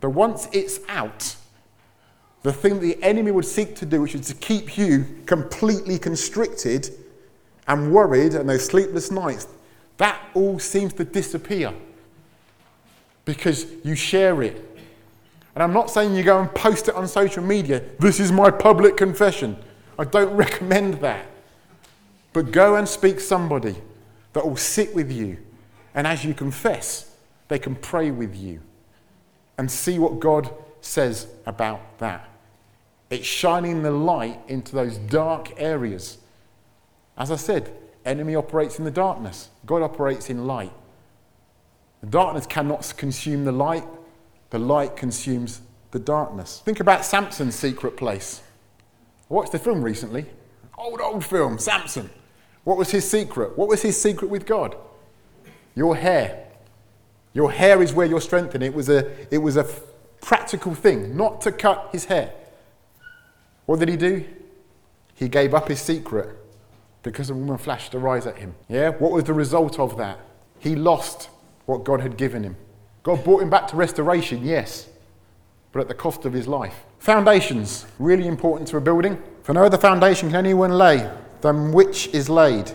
that 0.00 0.08
once 0.08 0.48
it's 0.50 0.80
out, 0.88 1.36
the 2.42 2.50
thing 2.50 2.80
the 2.80 2.96
enemy 3.02 3.30
would 3.30 3.44
seek 3.44 3.76
to 3.76 3.84
do, 3.84 4.00
which 4.00 4.14
is 4.14 4.28
to 4.28 4.34
keep 4.36 4.78
you 4.78 5.04
completely 5.26 5.98
constricted 5.98 6.88
and 7.68 7.92
worried 7.92 8.32
and 8.32 8.48
those 8.48 8.64
sleepless 8.64 9.10
nights, 9.10 9.46
that 9.98 10.18
all 10.32 10.58
seems 10.58 10.94
to 10.94 11.04
disappear 11.04 11.74
because 13.26 13.66
you 13.84 13.94
share 13.94 14.42
it. 14.42 14.80
And 15.54 15.62
I'm 15.62 15.74
not 15.74 15.90
saying 15.90 16.14
you 16.14 16.22
go 16.22 16.40
and 16.40 16.54
post 16.54 16.88
it 16.88 16.94
on 16.94 17.06
social 17.06 17.44
media. 17.44 17.84
This 17.98 18.18
is 18.18 18.32
my 18.32 18.50
public 18.50 18.96
confession. 18.96 19.58
I 19.98 20.04
don't 20.04 20.34
recommend 20.34 20.94
that. 21.02 21.26
But 22.32 22.52
go 22.52 22.76
and 22.76 22.88
speak 22.88 23.20
somebody 23.20 23.76
that 24.32 24.46
will 24.46 24.56
sit 24.56 24.94
with 24.94 25.10
you. 25.10 25.38
And 25.94 26.06
as 26.06 26.24
you 26.24 26.34
confess, 26.34 27.14
they 27.48 27.58
can 27.58 27.74
pray 27.74 28.10
with 28.10 28.36
you 28.36 28.60
and 29.58 29.70
see 29.70 29.98
what 29.98 30.20
God 30.20 30.50
says 30.80 31.26
about 31.46 31.98
that. 31.98 32.28
It's 33.10 33.26
shining 33.26 33.82
the 33.82 33.90
light 33.90 34.38
into 34.46 34.74
those 34.74 34.96
dark 34.96 35.52
areas. 35.56 36.18
As 37.18 37.32
I 37.32 37.36
said, 37.36 37.74
enemy 38.04 38.36
operates 38.36 38.78
in 38.78 38.84
the 38.84 38.90
darkness. 38.90 39.48
God 39.66 39.82
operates 39.82 40.30
in 40.30 40.46
light. 40.46 40.72
The 42.00 42.06
darkness 42.06 42.46
cannot 42.46 42.94
consume 42.96 43.44
the 43.44 43.52
light. 43.52 43.84
The 44.50 44.60
light 44.60 44.96
consumes 44.96 45.60
the 45.90 45.98
darkness. 45.98 46.62
Think 46.64 46.78
about 46.78 47.04
Samson's 47.04 47.56
secret 47.56 47.96
place. 47.96 48.42
I 49.28 49.34
watched 49.34 49.52
the 49.52 49.58
film 49.58 49.82
recently. 49.82 50.26
Old, 50.78 51.00
old 51.00 51.24
film, 51.24 51.58
Samson. 51.58 52.08
What 52.64 52.76
was 52.76 52.90
his 52.90 53.08
secret? 53.08 53.56
What 53.56 53.68
was 53.68 53.82
his 53.82 54.00
secret 54.00 54.30
with 54.30 54.46
God? 54.46 54.76
Your 55.74 55.96
hair. 55.96 56.46
Your 57.32 57.52
hair 57.52 57.82
is 57.82 57.92
where 57.92 58.06
you're 58.06 58.20
strengthened. 58.20 58.62
It 58.62 58.74
was 58.74 58.88
a, 58.88 59.10
it 59.32 59.38
was 59.38 59.56
a 59.56 59.66
practical 60.20 60.74
thing, 60.74 61.16
not 61.16 61.40
to 61.42 61.52
cut 61.52 61.88
his 61.92 62.06
hair. 62.06 62.32
What 63.66 63.78
did 63.78 63.88
he 63.88 63.96
do? 63.96 64.24
He 65.14 65.28
gave 65.28 65.54
up 65.54 65.68
his 65.68 65.80
secret 65.80 66.36
because 67.02 67.30
a 67.30 67.34
woman 67.34 67.56
flashed 67.56 67.92
her 67.92 68.08
eyes 68.08 68.26
at 68.26 68.36
him. 68.36 68.54
Yeah? 68.68 68.90
What 68.90 69.12
was 69.12 69.24
the 69.24 69.32
result 69.32 69.78
of 69.78 69.96
that? 69.96 70.18
He 70.58 70.74
lost 70.74 71.30
what 71.66 71.84
God 71.84 72.00
had 72.00 72.16
given 72.16 72.42
him. 72.42 72.56
God 73.02 73.24
brought 73.24 73.42
him 73.42 73.48
back 73.48 73.68
to 73.68 73.76
restoration, 73.76 74.44
yes, 74.44 74.88
but 75.72 75.80
at 75.80 75.88
the 75.88 75.94
cost 75.94 76.26
of 76.26 76.32
his 76.32 76.46
life. 76.46 76.74
Foundations, 76.98 77.86
really 77.98 78.26
important 78.26 78.68
to 78.68 78.76
a 78.76 78.80
building. 78.80 79.22
For 79.42 79.54
no 79.54 79.64
other 79.64 79.78
foundation 79.78 80.28
can 80.28 80.36
anyone 80.36 80.72
lay 80.72 81.10
than 81.40 81.72
which 81.72 82.08
is 82.08 82.28
laid, 82.28 82.70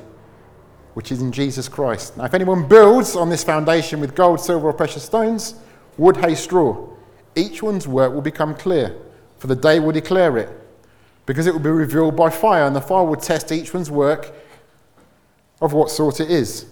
which 0.93 1.11
is 1.11 1.21
in 1.21 1.31
Jesus 1.31 1.67
Christ. 1.67 2.17
Now, 2.17 2.25
if 2.25 2.33
anyone 2.33 2.67
builds 2.67 3.15
on 3.15 3.29
this 3.29 3.43
foundation 3.43 3.99
with 3.99 4.15
gold, 4.15 4.39
silver, 4.39 4.69
or 4.69 4.73
precious 4.73 5.03
stones, 5.03 5.55
wood, 5.97 6.17
hay, 6.17 6.35
straw, 6.35 6.89
each 7.35 7.61
one's 7.61 7.87
work 7.87 8.13
will 8.13 8.21
become 8.21 8.55
clear, 8.55 8.95
for 9.37 9.47
the 9.47 9.55
day 9.55 9.79
will 9.79 9.91
declare 9.91 10.37
it, 10.37 10.49
because 11.25 11.47
it 11.47 11.53
will 11.53 11.59
be 11.59 11.69
revealed 11.69 12.15
by 12.15 12.29
fire, 12.29 12.65
and 12.65 12.75
the 12.75 12.81
fire 12.81 13.03
will 13.03 13.15
test 13.15 13.51
each 13.51 13.73
one's 13.73 13.91
work 13.91 14.33
of 15.61 15.73
what 15.73 15.89
sort 15.89 16.19
it 16.19 16.29
is. 16.29 16.67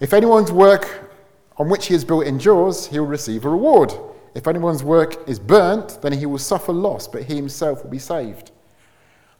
If 0.00 0.12
anyone's 0.12 0.52
work 0.52 1.10
on 1.56 1.68
which 1.68 1.86
he 1.86 1.94
has 1.94 2.04
built 2.04 2.26
endures, 2.26 2.86
he 2.86 2.98
will 2.98 3.06
receive 3.06 3.44
a 3.44 3.48
reward. 3.48 3.92
If 4.34 4.46
anyone's 4.46 4.82
work 4.82 5.26
is 5.26 5.38
burnt, 5.38 6.00
then 6.02 6.12
he 6.12 6.26
will 6.26 6.38
suffer 6.38 6.72
loss, 6.72 7.08
but 7.08 7.22
he 7.22 7.36
himself 7.36 7.82
will 7.82 7.90
be 7.90 7.98
saved. 7.98 8.50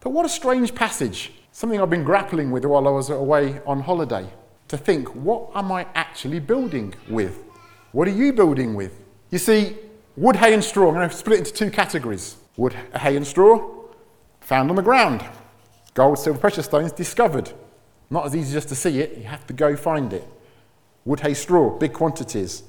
But 0.01 0.11
what 0.11 0.25
a 0.25 0.29
strange 0.29 0.75
passage. 0.75 1.33
Something 1.57 1.81
I've 1.81 1.89
been 1.89 2.05
grappling 2.05 2.51
with 2.51 2.67
while 2.67 2.87
I 2.87 2.91
was 2.91 3.09
away 3.09 3.63
on 3.67 3.81
holiday. 3.81 4.29
To 4.69 4.77
think, 4.77 5.15
what 5.15 5.49
am 5.55 5.73
I 5.73 5.87
actually 5.95 6.39
building 6.39 6.95
with? 7.09 7.43
What 7.93 8.07
are 8.07 8.11
you 8.11 8.35
building 8.35 8.75
with? 8.75 9.01
You 9.31 9.39
see, 9.39 9.75
wood, 10.19 10.37
hay, 10.37 10.53
and 10.53 10.63
straw, 10.63 10.89
I'm 10.89 10.95
going 10.97 11.09
to 11.09 11.17
split 11.17 11.41
it 11.41 11.49
into 11.49 11.53
two 11.55 11.71
categories 11.71 12.37
wood, 12.59 12.75
hay, 12.97 13.17
and 13.17 13.27
straw, 13.27 13.71
found 14.43 14.69
on 14.69 14.77
the 14.77 14.83
ground. 14.83 15.25
Gold, 15.95 16.19
silver, 16.19 16.39
precious 16.39 16.67
stones, 16.67 16.93
discovered. 16.93 17.51
Not 18.11 18.27
as 18.27 18.37
easy 18.37 18.53
just 18.53 18.69
to 18.69 18.75
see 18.75 19.01
it, 19.01 19.17
you 19.17 19.25
have 19.25 19.47
to 19.47 19.55
go 19.55 19.77
find 19.77 20.13
it. 20.13 20.29
Wood, 21.07 21.21
hay, 21.21 21.33
straw, 21.33 21.71
big 21.71 21.95
quantities. 21.95 22.65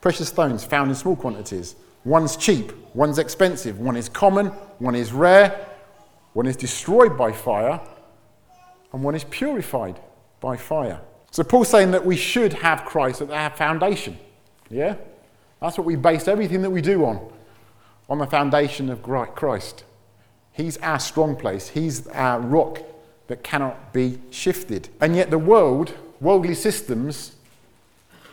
Precious 0.00 0.26
stones 0.26 0.64
found 0.64 0.90
in 0.90 0.96
small 0.96 1.14
quantities. 1.14 1.76
One's 2.04 2.36
cheap, 2.36 2.72
one's 2.96 3.20
expensive, 3.20 3.78
one 3.78 3.94
is 3.94 4.08
common, 4.08 4.48
one 4.80 4.96
is 4.96 5.12
rare, 5.12 5.68
one 6.36 6.46
is 6.46 6.56
destroyed 6.56 7.16
by 7.16 7.32
fire, 7.32 7.80
and 8.92 9.02
one 9.02 9.14
is 9.14 9.24
purified 9.24 9.98
by 10.38 10.54
fire. 10.54 11.00
So 11.30 11.42
Paul's 11.42 11.70
saying 11.70 11.92
that 11.92 12.04
we 12.04 12.14
should 12.14 12.52
have 12.52 12.84
Christ 12.84 13.22
at 13.22 13.30
our 13.30 13.48
foundation. 13.48 14.18
Yeah? 14.68 14.96
That's 15.62 15.78
what 15.78 15.86
we 15.86 15.96
base 15.96 16.28
everything 16.28 16.60
that 16.60 16.68
we 16.68 16.82
do 16.82 17.06
on, 17.06 17.32
on 18.10 18.18
the 18.18 18.26
foundation 18.26 18.90
of 18.90 19.02
Christ. 19.02 19.84
He's 20.52 20.76
our 20.82 20.98
strong 20.98 21.36
place. 21.36 21.68
He's 21.68 22.06
our 22.08 22.38
rock 22.38 22.82
that 23.28 23.42
cannot 23.42 23.94
be 23.94 24.18
shifted. 24.28 24.90
And 25.00 25.16
yet 25.16 25.30
the 25.30 25.38
world, 25.38 25.94
worldly 26.20 26.54
systems, 26.54 27.36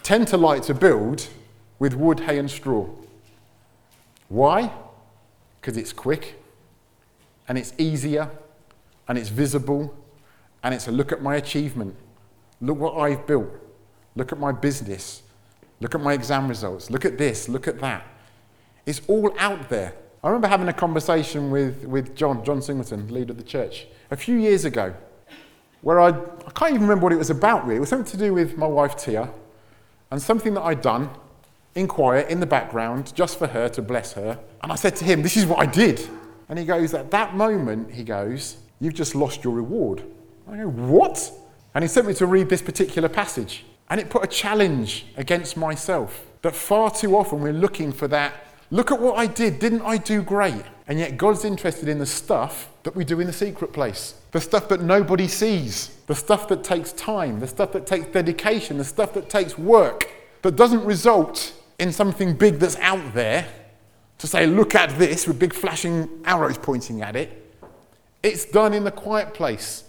tend 0.01 0.27
to 0.27 0.36
like 0.36 0.63
to 0.63 0.74
build 0.74 1.29
with 1.79 1.93
wood, 1.93 2.19
hay, 2.19 2.38
and 2.38 2.51
straw. 2.51 2.86
Why? 4.27 4.74
Because 5.62 5.77
it's 5.77 5.93
quick, 5.93 6.42
and 7.53 7.60
it's 7.60 7.75
easier, 7.77 8.31
and 9.07 9.15
it's 9.15 9.29
visible, 9.29 9.95
and 10.63 10.74
it's 10.74 10.88
a 10.88 10.91
look 10.91 11.12
at 11.12 11.22
my 11.22 11.36
achievement. 11.36 11.95
Look 12.62 12.79
what 12.79 12.98
I've 12.98 13.27
built. 13.27 13.48
Look 14.15 14.31
at 14.31 14.39
my 14.39 14.51
business. 14.51 15.22
Look 15.79 15.93
at 15.93 16.01
my 16.01 16.13
exam 16.13 16.48
results. 16.48 16.89
Look 16.89 17.05
at 17.05 17.19
this. 17.19 17.48
Look 17.48 17.67
at 17.67 17.79
that. 17.79 18.07
It's 18.88 19.01
all 19.07 19.36
out 19.38 19.69
there. 19.69 19.93
I 20.24 20.29
remember 20.29 20.48
having 20.48 20.67
a 20.67 20.74
conversation 20.74 21.51
with, 21.51 21.86
with 21.86 22.15
John, 22.15 22.43
John 22.43 22.60
Singleton, 22.60 23.13
leader 23.13 23.33
of 23.33 23.38
the 23.38 23.43
church, 23.43 23.86
a 24.10 24.17
few 24.17 24.38
years 24.38 24.65
ago, 24.65 24.95
where 25.81 26.01
I, 26.01 26.07
I 26.07 26.51
can't 26.55 26.72
even 26.72 26.81
remember 26.81 27.03
what 27.03 27.13
it 27.13 27.17
was 27.17 27.29
about 27.29 27.65
really. 27.65 27.75
It 27.75 27.81
was 27.81 27.89
something 27.89 28.10
to 28.13 28.17
do 28.17 28.33
with 28.33 28.57
my 28.57 28.65
wife 28.65 28.95
Tia 28.95 29.29
and 30.10 30.19
something 30.19 30.55
that 30.55 30.63
I'd 30.63 30.81
done 30.81 31.12
in 31.75 31.88
quiet, 31.88 32.29
in 32.29 32.39
the 32.39 32.48
background, 32.48 33.13
just 33.13 33.38
for 33.38 33.45
her, 33.45 33.69
to 33.69 33.83
bless 33.83 34.13
her. 34.13 34.39
And 34.63 34.72
I 34.72 34.75
said 34.75 34.95
to 34.95 35.05
him, 35.05 35.22
This 35.22 35.38
is 35.38 35.45
what 35.45 35.60
I 35.60 35.67
did. 35.67 36.10
And 36.50 36.59
he 36.59 36.65
goes, 36.65 36.93
At 36.93 37.12
that 37.12 37.35
moment, 37.35 37.91
he 37.91 38.03
goes, 38.03 38.57
You've 38.79 38.93
just 38.93 39.15
lost 39.15 39.43
your 39.43 39.53
reward. 39.53 40.03
I 40.50 40.57
go, 40.57 40.67
What? 40.67 41.31
And 41.73 41.83
he 41.83 41.88
sent 41.88 42.07
me 42.07 42.13
to 42.15 42.25
read 42.25 42.50
this 42.50 42.62
particular 42.62 43.09
passage. 43.09 43.65
And 43.89 44.00
it 44.00 44.09
put 44.09 44.23
a 44.23 44.27
challenge 44.27 45.07
against 45.17 45.57
myself 45.57 46.25
that 46.41 46.55
far 46.55 46.91
too 46.91 47.15
often 47.15 47.41
we're 47.41 47.53
looking 47.53 47.91
for 47.91 48.07
that. 48.09 48.33
Look 48.71 48.91
at 48.91 49.00
what 49.00 49.17
I 49.17 49.27
did. 49.27 49.59
Didn't 49.59 49.81
I 49.81 49.97
do 49.97 50.21
great? 50.21 50.63
And 50.88 51.00
yet 51.00 51.17
God's 51.17 51.45
interested 51.45 51.88
in 51.88 52.00
the 52.00 52.05
stuff 52.05 52.69
that 52.83 52.95
we 52.95 53.05
do 53.05 53.19
in 53.19 53.27
the 53.27 53.33
secret 53.33 53.71
place, 53.71 54.15
the 54.31 54.41
stuff 54.41 54.67
that 54.69 54.81
nobody 54.81 55.27
sees, 55.27 55.95
the 56.07 56.15
stuff 56.15 56.47
that 56.50 56.63
takes 56.63 56.91
time, 56.93 57.39
the 57.39 57.47
stuff 57.47 57.71
that 57.71 57.85
takes 57.85 58.07
dedication, 58.07 58.77
the 58.77 58.83
stuff 58.83 59.13
that 59.13 59.29
takes 59.29 59.57
work, 59.57 60.09
that 60.41 60.57
doesn't 60.57 60.83
result 60.83 61.53
in 61.79 61.91
something 61.91 62.35
big 62.35 62.59
that's 62.59 62.75
out 62.77 63.13
there 63.13 63.47
to 64.24 64.27
say, 64.27 64.48
look 64.48 64.74
at 64.74 64.98
this 64.98 65.27
with 65.27 65.38
big 65.38 65.53
flashing 65.53 66.08
arrows 66.24 66.58
pointing 66.58 67.01
at 67.01 67.13
it. 67.13 67.46
It's 68.24 68.46
done 68.46 68.74
in 68.74 68.86
the 68.86 68.92
quiet 68.92 69.34
place. 69.34 69.84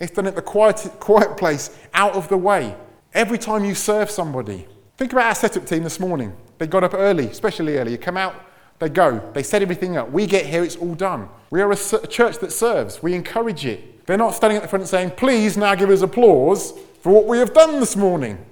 It's 0.00 0.10
done 0.10 0.26
at 0.26 0.34
the 0.34 0.42
quiet, 0.42 0.78
quiet 0.98 1.36
place, 1.36 1.78
out 1.94 2.14
of 2.14 2.28
the 2.28 2.36
way. 2.36 2.74
Every 3.14 3.38
time 3.38 3.64
you 3.64 3.76
serve 3.76 4.10
somebody, 4.10 4.66
think 4.96 5.12
about 5.12 5.26
our 5.26 5.34
setup 5.36 5.64
team 5.64 5.84
this 5.84 6.00
morning. 6.00 6.32
They 6.58 6.66
got 6.66 6.82
up 6.82 6.92
early, 6.92 7.28
especially 7.28 7.78
early. 7.78 7.92
You 7.92 7.98
come 7.98 8.16
out, 8.16 8.34
they 8.80 8.88
go, 8.88 9.22
they 9.32 9.44
set 9.44 9.62
everything 9.62 9.96
up. 9.96 10.10
We 10.10 10.26
get 10.26 10.44
here, 10.44 10.64
it's 10.64 10.74
all 10.74 10.96
done. 10.96 11.28
We 11.50 11.62
are 11.62 11.70
a 11.70 11.76
church 11.76 12.38
that 12.38 12.50
serves, 12.50 13.00
we 13.00 13.14
encourage 13.14 13.64
it. 13.64 14.04
They're 14.06 14.18
not 14.18 14.34
standing 14.34 14.56
at 14.56 14.62
the 14.62 14.68
front 14.68 14.88
saying, 14.88 15.12
please 15.12 15.56
now 15.56 15.76
give 15.76 15.90
us 15.90 16.02
applause 16.02 16.72
for 17.00 17.12
what 17.12 17.26
we 17.26 17.38
have 17.38 17.54
done 17.54 17.78
this 17.78 17.94
morning 17.94 18.44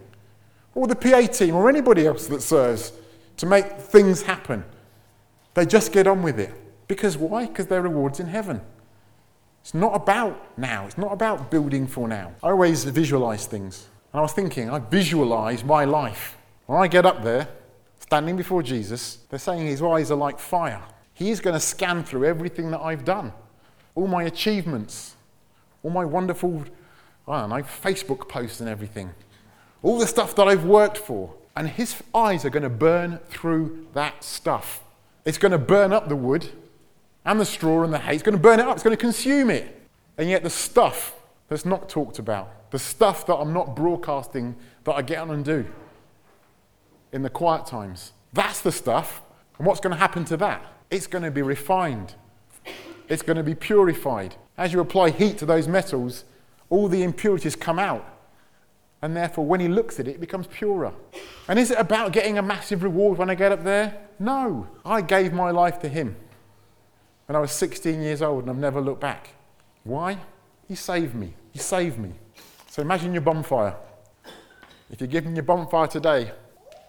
or 0.77 0.87
the 0.87 0.95
PA 0.95 1.23
team 1.23 1.57
or 1.57 1.69
anybody 1.69 2.07
else 2.07 2.29
that 2.29 2.43
serves 2.43 2.93
to 3.39 3.47
make 3.47 3.67
things 3.81 4.23
happen. 4.23 4.63
They 5.57 5.67
just 5.67 5.91
get 5.91 6.07
on 6.07 6.23
with 6.23 6.39
it. 6.39 6.55
Because 6.87 7.17
why? 7.17 7.47
Because 7.47 7.67
their 7.67 7.83
reward's 7.83 8.21
in 8.21 8.29
heaven. 8.29 8.61
It's 9.63 9.75
not 9.75 9.97
about 9.97 10.57
now. 10.57 10.87
It's 10.87 10.97
not 10.97 11.13
about 11.13 11.51
building 11.51 11.89
for 11.89 12.07
now. 12.07 12.33
I 12.45 12.51
always 12.51 12.85
visualize 12.85 13.47
things. 13.47 13.89
And 14.13 14.21
I 14.21 14.23
was 14.23 14.33
thinking, 14.33 14.71
I 14.71 14.79
visualize 14.79 15.65
my 15.65 15.85
life. 15.85 16.39
When 16.67 16.81
I 16.81 16.87
get 16.87 17.05
up 17.05 17.25
there, 17.25 17.49
standing 17.99 18.37
before 18.37 18.63
Jesus, 18.63 19.17
they're 19.29 19.41
saying 19.41 19.67
his 19.67 19.83
eyes 19.83 20.13
are 20.13 20.17
like 20.17 20.39
fire. 20.39 20.83
He 21.13 21.31
is 21.31 21.41
going 21.41 21.55
to 21.55 21.61
scan 21.61 22.05
through 22.05 22.27
everything 22.27 22.71
that 22.71 22.81
I've 22.81 23.05
done, 23.05 23.33
all 23.97 24.07
my 24.07 24.23
achievements, 24.23 25.17
all 25.83 25.91
my 25.91 26.05
wonderful, 26.05 26.63
I 27.27 27.41
don't 27.41 27.51
know, 27.51 27.57
Facebook 27.57 28.29
posts 28.29 28.61
and 28.61 28.69
everything 28.69 29.13
all 29.87 29.99
the 29.99 30.07
stuff 30.07 30.35
that 30.35 30.49
I've 30.49 30.65
worked 30.65 30.99
for. 30.99 31.33
And 31.55 31.69
his 31.69 32.03
eyes 32.15 32.45
are 32.45 32.51
going 32.51 32.65
to 32.65 32.69
burn 32.69 33.19
through 33.29 33.87
that 33.95 34.23
stuff. 34.23 34.83
It's 35.27 35.37
going 35.37 35.53
to 35.53 35.59
burn 35.59 35.93
up 35.93 36.09
the 36.09 36.17
wood 36.17 36.49
and 37.25 37.39
the 37.39 37.45
straw 37.45 37.83
and 37.83 37.93
the 37.93 37.99
hay. 37.99 38.15
It's 38.15 38.23
going 38.23 38.37
to 38.37 38.43
burn 38.43 38.61
it 38.61 38.67
up. 38.67 38.75
It's 38.75 38.85
going 38.85 38.97
to 38.97 39.01
consume 39.01 39.51
it. 39.51 39.83
And 40.17 40.31
yet, 40.31 40.43
the 40.43 40.51
stuff 40.51 41.15
that's 41.49 41.67
not 41.67 41.91
talked 41.91 42.19
about, 42.19 42.71
the 42.71 42.79
stuff 42.79 43.27
that 43.27 43.35
I'm 43.35 43.53
not 43.53 43.77
broadcasting 43.77 44.57
that 44.85 44.95
I 44.95 45.03
get 45.03 45.19
on 45.19 45.31
and 45.31 45.45
do 45.45 45.67
in 47.13 47.23
the 47.23 47.29
quiet 47.29 47.67
times, 47.67 48.13
that's 48.33 48.63
the 48.63 48.73
stuff. 48.73 49.21
And 49.59 49.67
what's 49.67 49.81
going 49.81 49.93
to 49.93 49.99
happen 49.99 50.25
to 50.27 50.37
that? 50.39 50.65
It's 50.91 51.07
going 51.07 51.25
to 51.25 51.31
be 51.31 51.43
refined, 51.43 52.15
it's 53.09 53.23
going 53.23 53.37
to 53.37 53.43
be 53.43 53.55
purified. 53.55 54.37
As 54.57 54.73
you 54.73 54.81
apply 54.81 55.11
heat 55.11 55.37
to 55.39 55.47
those 55.47 55.69
metals, 55.69 56.25
all 56.71 56.89
the 56.89 57.03
impurities 57.03 57.55
come 57.55 57.79
out 57.79 58.16
and 59.07 59.17
therefore 59.17 59.47
when 59.47 59.61
he 59.61 59.69
looks 59.69 60.01
at 60.01 60.09
it, 60.09 60.17
it 60.17 60.21
becomes 60.21 60.49
purer. 60.49 60.93
And 61.47 61.61
is 61.61 61.71
it 61.71 61.79
about 61.79 62.11
getting 62.11 62.39
a 62.39 62.43
massive 62.43 62.83
reward 62.83 63.19
when 63.19 63.31
I 63.31 63.37
get 63.37 63.53
up 63.53 63.63
there? 63.63 63.97
No. 64.19 64.67
I 64.85 65.01
gave 65.01 65.33
my 65.33 65.53
life 65.53 65.79
to 65.83 65.89
him 65.89 66.17
when 67.27 67.37
I 67.37 67.39
was 67.39 67.53
16 67.53 68.03
years 68.03 68.21
old 68.21 68.43
and 68.43 68.51
I've 68.51 68.59
never 68.59 68.81
looked 68.81 69.01
back. 69.01 69.29
Why? 69.85 70.19
He 70.67 70.75
saved 70.75 71.15
me. 71.15 71.35
He 71.53 71.61
saved 71.61 72.01
me. 72.01 72.15
So 72.69 72.83
imagine 72.83 73.13
your 73.13 73.23
bonfire. 73.23 73.77
If 74.91 75.01
you're 75.01 75.07
giving 75.07 75.37
your 75.37 75.45
bonfire 75.45 75.87
today, 75.87 76.33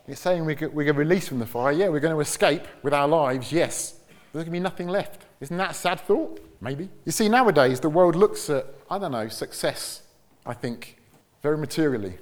it's 0.08 0.20
saying 0.20 0.44
we're 0.44 0.56
going 0.56 0.74
to 0.74 0.94
release 0.94 1.28
from 1.28 1.38
the 1.38 1.46
fire. 1.46 1.72
Yeah, 1.72 1.90
we're 1.90 2.00
going 2.00 2.16
to 2.16 2.20
escape 2.20 2.64
with 2.82 2.96
our 2.96 3.08
lives. 3.08 3.52
Yes. 3.52 3.92
There's 4.34 4.44
going 4.44 4.46
to 4.46 4.52
be 4.52 4.60
nothing 4.60 4.88
left. 4.88 5.28
Isn't 5.40 5.58
that 5.58 5.70
a 5.70 5.76
sad 5.76 6.00
thought? 6.00 6.44
Maybe. 6.62 6.90
You 7.06 7.12
see, 7.12 7.30
nowadays 7.30 7.80
the 7.80 7.90
world 7.90 8.16
looks 8.16 8.50
at, 8.50 8.66
I 8.90 8.98
don't 8.98 9.12
know, 9.12 9.28
success, 9.28 10.02
I 10.48 10.56
think, 10.56 10.97
very 11.42 11.58
materially. 11.58 12.18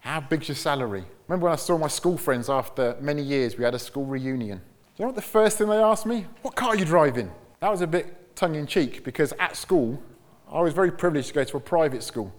How 0.00 0.20
big's 0.20 0.48
your 0.48 0.54
salary? 0.56 1.04
Remember 1.28 1.44
when 1.44 1.52
I 1.52 1.56
saw 1.56 1.78
my 1.78 1.88
school 1.88 2.18
friends 2.18 2.50
after 2.50 2.96
many 3.00 3.22
years, 3.22 3.56
we 3.56 3.64
had 3.64 3.74
a 3.74 3.78
school 3.78 4.04
reunion. 4.04 4.58
Do 4.58 4.64
you 4.96 5.04
know 5.04 5.06
what 5.08 5.16
the 5.16 5.22
first 5.22 5.58
thing 5.58 5.68
they 5.68 5.78
asked 5.78 6.06
me? 6.06 6.26
What 6.42 6.54
car 6.54 6.70
are 6.70 6.76
you 6.76 6.84
driving? 6.84 7.30
That 7.60 7.70
was 7.70 7.80
a 7.80 7.86
bit 7.86 8.36
tongue 8.36 8.54
in 8.54 8.66
cheek 8.66 9.04
because 9.04 9.32
at 9.38 9.56
school, 9.56 10.02
I 10.52 10.60
was 10.60 10.72
very 10.72 10.92
privileged 10.92 11.28
to 11.28 11.34
go 11.34 11.44
to 11.44 11.56
a 11.56 11.60
private 11.60 12.02
school. 12.02 12.32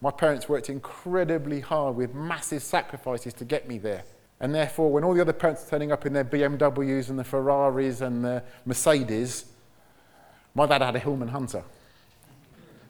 My 0.00 0.10
parents 0.10 0.48
worked 0.48 0.68
incredibly 0.68 1.60
hard 1.60 1.94
with 1.94 2.12
massive 2.12 2.62
sacrifices 2.62 3.32
to 3.34 3.44
get 3.44 3.68
me 3.68 3.78
there. 3.78 4.04
And 4.40 4.52
therefore, 4.52 4.90
when 4.90 5.04
all 5.04 5.14
the 5.14 5.20
other 5.20 5.32
parents 5.32 5.64
are 5.64 5.70
turning 5.70 5.92
up 5.92 6.04
in 6.04 6.12
their 6.12 6.24
BMWs 6.24 7.08
and 7.08 7.18
the 7.18 7.24
Ferraris 7.24 8.00
and 8.00 8.24
the 8.24 8.42
Mercedes, 8.64 9.44
my 10.54 10.66
dad 10.66 10.82
had 10.82 10.96
a 10.96 10.98
Hillman 10.98 11.28
Hunter. 11.28 11.62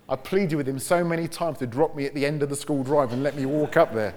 I 0.08 0.16
pleaded 0.16 0.56
with 0.56 0.68
him 0.68 0.78
so 0.78 1.04
many 1.04 1.28
times 1.28 1.58
to 1.58 1.66
drop 1.66 1.94
me 1.94 2.04
at 2.06 2.14
the 2.14 2.26
end 2.26 2.42
of 2.42 2.48
the 2.48 2.56
school 2.56 2.82
drive 2.82 3.12
and 3.12 3.22
let 3.22 3.36
me 3.36 3.46
walk 3.46 3.76
up 3.76 3.94
there. 3.94 4.14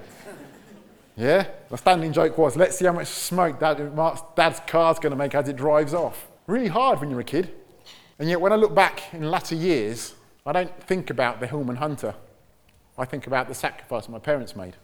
Yeah? 1.16 1.46
The 1.70 1.76
standing 1.76 2.12
joke 2.12 2.36
was, 2.36 2.56
let's 2.56 2.78
see 2.78 2.84
how 2.84 2.92
much 2.92 3.06
smoke 3.06 3.58
Dad, 3.58 3.94
Mark's 3.94 4.20
dad's 4.36 4.60
car's 4.66 4.98
going 4.98 5.12
to 5.12 5.16
make 5.16 5.34
as 5.34 5.48
it 5.48 5.56
drives 5.56 5.94
off. 5.94 6.28
Really 6.46 6.68
hard 6.68 7.00
when 7.00 7.10
you're 7.10 7.20
a 7.20 7.24
kid. 7.24 7.52
And 8.18 8.28
yet, 8.28 8.40
when 8.40 8.52
I 8.52 8.56
look 8.56 8.74
back 8.74 9.12
in 9.12 9.30
latter 9.30 9.54
years, 9.54 10.14
I 10.44 10.52
don't 10.52 10.82
think 10.84 11.10
about 11.10 11.40
the 11.40 11.46
Hillman 11.46 11.76
Hunter. 11.76 12.14
I 12.98 13.04
think 13.04 13.26
about 13.26 13.48
the 13.48 13.54
sacrifice 13.54 14.08
my 14.08 14.18
parents 14.18 14.56
made. 14.56 14.76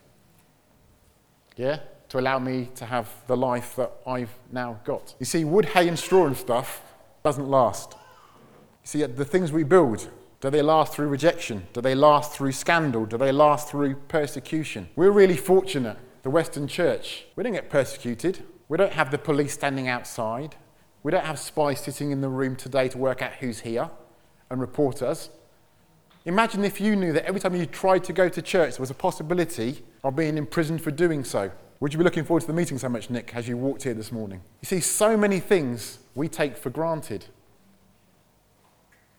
Yeah? 1.56 1.80
To 2.10 2.18
allow 2.18 2.38
me 2.38 2.70
to 2.74 2.84
have 2.84 3.08
the 3.26 3.36
life 3.36 3.76
that 3.76 3.92
I've 4.06 4.34
now 4.50 4.80
got. 4.84 5.14
You 5.18 5.26
see, 5.26 5.44
wood, 5.44 5.66
hay, 5.66 5.88
and 5.88 5.98
straw 5.98 6.26
and 6.26 6.36
stuff 6.36 6.82
doesn't 7.22 7.48
last. 7.48 7.94
You 8.82 8.86
see, 8.86 9.02
the 9.04 9.24
things 9.24 9.52
we 9.52 9.62
build, 9.62 10.10
Do 10.42 10.50
they 10.50 10.60
last 10.60 10.92
through 10.92 11.06
rejection? 11.06 11.68
Do 11.72 11.80
they 11.80 11.94
last 11.94 12.32
through 12.32 12.50
scandal? 12.50 13.06
Do 13.06 13.16
they 13.16 13.30
last 13.30 13.68
through 13.68 13.94
persecution? 14.08 14.88
We're 14.96 15.12
really 15.12 15.36
fortunate, 15.36 15.96
the 16.24 16.30
Western 16.30 16.66
Church. 16.66 17.26
We 17.36 17.44
don't 17.44 17.52
get 17.52 17.70
persecuted. 17.70 18.42
We 18.68 18.76
don't 18.76 18.92
have 18.92 19.12
the 19.12 19.18
police 19.18 19.52
standing 19.52 19.86
outside. 19.86 20.56
We 21.04 21.12
don't 21.12 21.24
have 21.24 21.38
spies 21.38 21.78
sitting 21.78 22.10
in 22.10 22.22
the 22.22 22.28
room 22.28 22.56
today 22.56 22.88
to 22.88 22.98
work 22.98 23.22
out 23.22 23.34
who's 23.34 23.60
here 23.60 23.88
and 24.50 24.60
report 24.60 25.00
us. 25.00 25.30
Imagine 26.24 26.64
if 26.64 26.80
you 26.80 26.96
knew 26.96 27.12
that 27.12 27.24
every 27.24 27.40
time 27.40 27.54
you 27.54 27.64
tried 27.64 28.02
to 28.02 28.12
go 28.12 28.28
to 28.28 28.42
church, 28.42 28.72
there 28.72 28.82
was 28.82 28.90
a 28.90 28.94
possibility 28.94 29.84
of 30.02 30.16
being 30.16 30.36
imprisoned 30.36 30.82
for 30.82 30.90
doing 30.90 31.22
so. 31.22 31.52
Would 31.78 31.92
you 31.92 31.98
be 31.98 32.04
looking 32.04 32.24
forward 32.24 32.40
to 32.40 32.46
the 32.48 32.52
meeting 32.52 32.78
so 32.78 32.88
much, 32.88 33.10
Nick, 33.10 33.32
as 33.36 33.46
you 33.46 33.56
walked 33.56 33.84
here 33.84 33.94
this 33.94 34.10
morning? 34.10 34.40
You 34.60 34.66
see, 34.66 34.80
so 34.80 35.16
many 35.16 35.38
things 35.38 36.00
we 36.16 36.26
take 36.26 36.56
for 36.56 36.70
granted. 36.70 37.26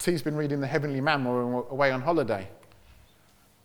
T's 0.03 0.21
been 0.21 0.35
reading 0.35 0.59
The 0.59 0.67
Heavenly 0.67 0.99
Man 0.99 1.23
while 1.23 1.45
we 1.45 1.55
away 1.71 1.91
on 1.91 2.01
holiday. 2.01 2.49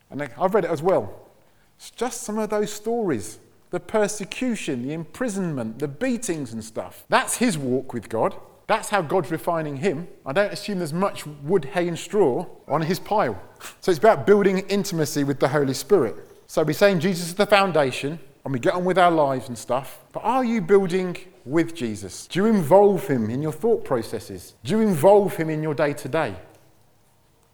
And 0.09 0.21
I've 0.39 0.53
read 0.53 0.63
it 0.63 0.71
as 0.71 0.81
well. 0.81 1.27
It's 1.75 1.91
just 1.91 2.21
some 2.21 2.37
of 2.37 2.49
those 2.49 2.71
stories 2.71 3.39
the 3.71 3.79
persecution, 3.79 4.87
the 4.87 4.93
imprisonment, 4.93 5.77
the 5.77 5.87
beatings 5.87 6.53
and 6.53 6.63
stuff. 6.63 7.03
That's 7.09 7.37
his 7.37 7.57
walk 7.57 7.93
with 7.93 8.09
God. 8.09 8.35
That's 8.65 8.89
how 8.89 9.01
God's 9.01 9.29
refining 9.29 9.77
him. 9.77 10.07
I 10.25 10.31
don't 10.31 10.51
assume 10.51 10.79
there's 10.79 10.93
much 10.93 11.27
wood, 11.27 11.65
hay, 11.65 11.87
and 11.87 11.99
straw 11.99 12.47
on 12.67 12.81
his 12.81 12.99
pile. 12.99 13.39
So 13.81 13.91
it's 13.91 13.99
about 13.99 14.25
building 14.25 14.59
intimacy 14.59 15.23
with 15.23 15.39
the 15.39 15.49
Holy 15.49 15.73
Spirit. 15.73 16.15
So 16.47 16.63
we're 16.63 16.73
saying 16.73 17.01
Jesus 17.01 17.27
is 17.27 17.35
the 17.35 17.45
foundation, 17.45 18.17
and 18.43 18.53
we 18.53 18.59
get 18.59 18.73
on 18.73 18.85
with 18.85 18.97
our 18.97 19.11
lives 19.11 19.49
and 19.49 19.57
stuff. 19.57 19.99
But 20.13 20.21
are 20.21 20.43
you 20.43 20.61
building 20.61 21.17
with 21.45 21.75
Jesus? 21.75 22.27
Do 22.27 22.39
you 22.39 22.45
involve 22.45 23.07
him 23.07 23.29
in 23.29 23.41
your 23.41 23.51
thought 23.51 23.83
processes? 23.83 24.55
Do 24.63 24.75
you 24.75 24.81
involve 24.81 25.35
him 25.35 25.49
in 25.49 25.63
your 25.63 25.73
day 25.73 25.93
to 25.93 26.07
day? 26.07 26.35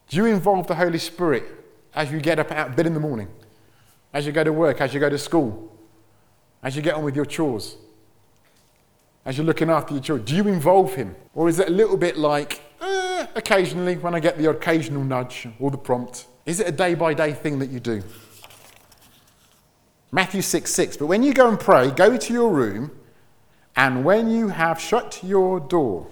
Do 0.08 0.18
you 0.18 0.25
involve 0.25 0.68
the 0.68 0.75
Holy 0.75 1.00
Spirit 1.00 1.44
as 1.94 2.12
you 2.12 2.20
get 2.20 2.39
up 2.39 2.51
out 2.51 2.70
of 2.70 2.75
bed 2.75 2.88
in 2.88 2.94
the 2.94 3.00
morning, 3.00 3.27
as 4.13 4.25
you 4.25 4.32
go 4.32 4.44
to 4.44 4.54
work, 4.54 4.82
as 4.82 4.94
you 4.94 5.00
go 5.00 5.10
to 5.10 5.18
school, 5.18 5.72
as 6.62 6.75
you 6.75 6.82
get 6.82 6.96
on 6.96 7.04
with 7.04 7.15
your 7.15 7.25
chores, 7.25 7.77
as 9.25 9.38
you're 9.38 9.46
looking 9.46 9.70
after 9.70 9.94
your 9.94 10.04
children? 10.04 10.25
Do 10.25 10.36
you 10.36 10.48
involve 10.48 10.94
him? 10.94 11.15
Or 11.34 11.50
is 11.50 11.60
it 11.60 11.70
a 11.70 11.72
little 11.72 11.98
bit 11.98 12.18
like, 12.18 12.62
eh, 12.82 13.25
occasionally, 13.36 13.98
when 13.98 14.13
I 14.13 14.20
get 14.20 14.38
the 14.38 14.50
occasional 14.50 15.04
nudge 15.04 15.48
or 15.60 15.72
the 15.72 15.77
prompt? 15.77 16.27
Is 16.46 16.60
it 16.60 16.68
a 16.68 16.72
day 16.72 16.94
by 16.94 17.13
day 17.13 17.34
thing 17.34 17.60
that 17.60 17.70
you 17.70 17.80
do? 17.80 18.04
Matthew 20.12 20.42
6 20.42 20.72
6. 20.72 20.98
But 20.98 21.08
when 21.08 21.24
you 21.24 21.34
go 21.34 21.50
and 21.50 21.60
pray, 21.60 21.92
go 21.92 22.15
to 22.15 22.34
your 22.34 22.51
room 22.51 22.92
and 23.75 24.05
when 24.05 24.29
you 24.29 24.50
have 24.50 24.79
shut 24.79 25.20
your 25.24 25.60
door, 25.60 26.08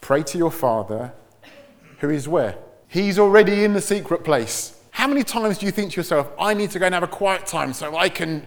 pray 0.00 0.22
to 0.24 0.38
your 0.38 0.50
Father 0.50 1.12
who 1.98 2.10
is 2.10 2.28
where? 2.28 2.56
He's 2.86 3.18
already 3.18 3.64
in 3.64 3.74
the 3.74 3.80
secret 3.80 4.24
place. 4.24 4.80
How 4.92 5.06
many 5.06 5.22
times 5.22 5.58
do 5.58 5.66
you 5.66 5.72
think 5.72 5.92
to 5.92 5.96
yourself, 5.98 6.30
I 6.38 6.54
need 6.54 6.70
to 6.70 6.78
go 6.78 6.86
and 6.86 6.94
have 6.94 7.02
a 7.02 7.08
quiet 7.08 7.46
time 7.46 7.72
so 7.72 7.96
I 7.96 8.08
can 8.08 8.46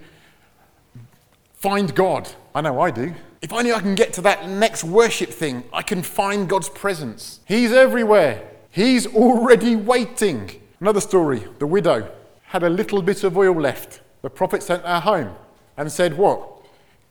find 1.53 1.93
God? 1.93 2.29
I 2.55 2.61
know 2.61 2.81
I 2.81 2.91
do. 2.91 3.13
If 3.41 3.53
only 3.53 3.73
I 3.73 3.79
can 3.79 3.95
get 3.95 4.13
to 4.13 4.21
that 4.21 4.47
next 4.47 4.83
worship 4.83 5.29
thing, 5.29 5.63
I 5.73 5.81
can 5.81 6.01
find 6.01 6.49
God's 6.49 6.69
presence. 6.69 7.39
He's 7.45 7.71
everywhere. 7.71 8.47
He's 8.69 9.07
already 9.07 9.75
waiting. 9.75 10.49
Another 10.79 11.01
story 11.01 11.43
the 11.59 11.67
widow 11.67 12.09
had 12.43 12.63
a 12.63 12.69
little 12.69 13.01
bit 13.01 13.23
of 13.23 13.37
oil 13.37 13.55
left. 13.55 14.01
The 14.21 14.29
prophet 14.29 14.63
sent 14.63 14.83
her 14.83 14.99
home 14.99 15.35
and 15.77 15.91
said, 15.91 16.17
What? 16.17 16.60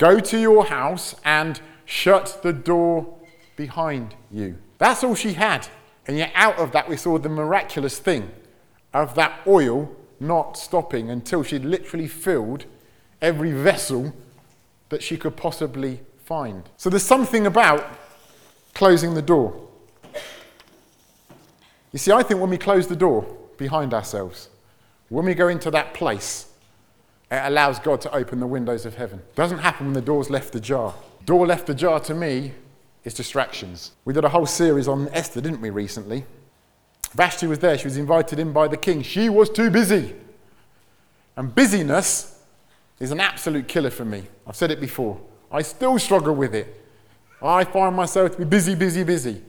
Go 0.01 0.19
to 0.19 0.41
your 0.41 0.65
house 0.65 1.15
and 1.27 1.61
shut 1.85 2.41
the 2.43 2.55
door 2.55 3.19
behind 3.55 4.15
you. 4.31 4.57
That's 4.79 5.05
all 5.05 5.15
she 5.15 5.35
had. 5.35 5.69
And 6.07 6.17
yet, 6.17 6.33
out 6.35 6.59
of 6.59 6.73
that, 6.73 6.89
we 6.89 6.97
saw 6.97 7.19
the 7.19 7.29
miraculous 7.29 7.99
thing 7.99 8.31
of 8.95 9.15
that 9.17 9.41
oil 9.47 9.95
not 10.19 10.57
stopping 10.57 11.11
until 11.11 11.43
she'd 11.43 11.67
literally 11.67 12.09
filled 12.09 12.65
every 13.21 13.53
vessel 13.53 14.15
that 14.89 15.03
she 15.03 15.19
could 15.19 15.37
possibly 15.37 16.01
find. 16.25 16.71
So, 16.79 16.89
there's 16.89 17.03
something 17.03 17.47
about 17.47 17.87
closing 18.73 19.13
the 19.13 19.21
door. 19.21 19.69
You 21.93 21.99
see, 21.99 22.11
I 22.11 22.23
think 22.23 22.41
when 22.41 22.49
we 22.49 22.57
close 22.57 22.87
the 22.87 22.97
door 22.97 23.27
behind 23.59 23.93
ourselves, 23.93 24.49
when 25.11 25.27
we 25.27 25.35
go 25.35 25.49
into 25.49 25.71
that 25.73 25.93
place 25.93 26.50
it 27.31 27.43
allows 27.45 27.79
God 27.79 28.01
to 28.03 28.15
open 28.15 28.41
the 28.41 28.47
windows 28.47 28.85
of 28.87 28.97
heaven. 28.97 29.23
Doesn't 29.35 29.59
happen 29.59 29.87
when 29.87 29.95
the 29.95 30.01
door's 30.01 30.31
left 30.31 30.55
ajar. 30.55 30.95
Door 31.25 31.47
left 31.47 31.69
ajar 31.69 32.01
to 32.01 32.15
me 32.15 32.53
is 33.05 33.15
distractions. 33.15 33.93
We 34.05 34.13
did 34.13 34.25
a 34.25 34.29
whole 34.29 34.47
series 34.47 34.89
on 34.89 35.09
Esther, 35.13 35.41
didn't 35.41 35.61
we, 35.61 35.71
recently? 35.71 36.25
Vashti 37.15 37.47
was 37.47 37.59
there. 37.59 37.79
She 37.79 37.87
was 37.87 37.97
invited 37.97 38.39
in 38.39 38.53
by 38.53 38.69
the 38.69 38.77
king. 38.77 39.03
She 39.03 39.29
was 39.29 39.49
too 39.49 39.71
busy. 39.71 40.15
And 41.37 41.55
busyness 41.55 42.43
is 42.99 43.11
an 43.13 43.21
absolute 43.21 43.69
killer 43.69 43.91
for 43.91 44.05
me. 44.05 44.25
I've 44.47 44.57
said 44.57 44.71
it 44.71 44.81
before. 44.81 45.21
I 45.51 45.63
still 45.63 45.99
struggle 45.99 46.35
with 46.35 46.55
it. 46.55 46.85
I 47.43 47.65
find 47.65 47.97
myself 47.97 48.33
to 48.33 48.39
be 48.39 48.45
busy, 48.45 48.75
busy, 48.75 49.03
busy. 49.03 49.43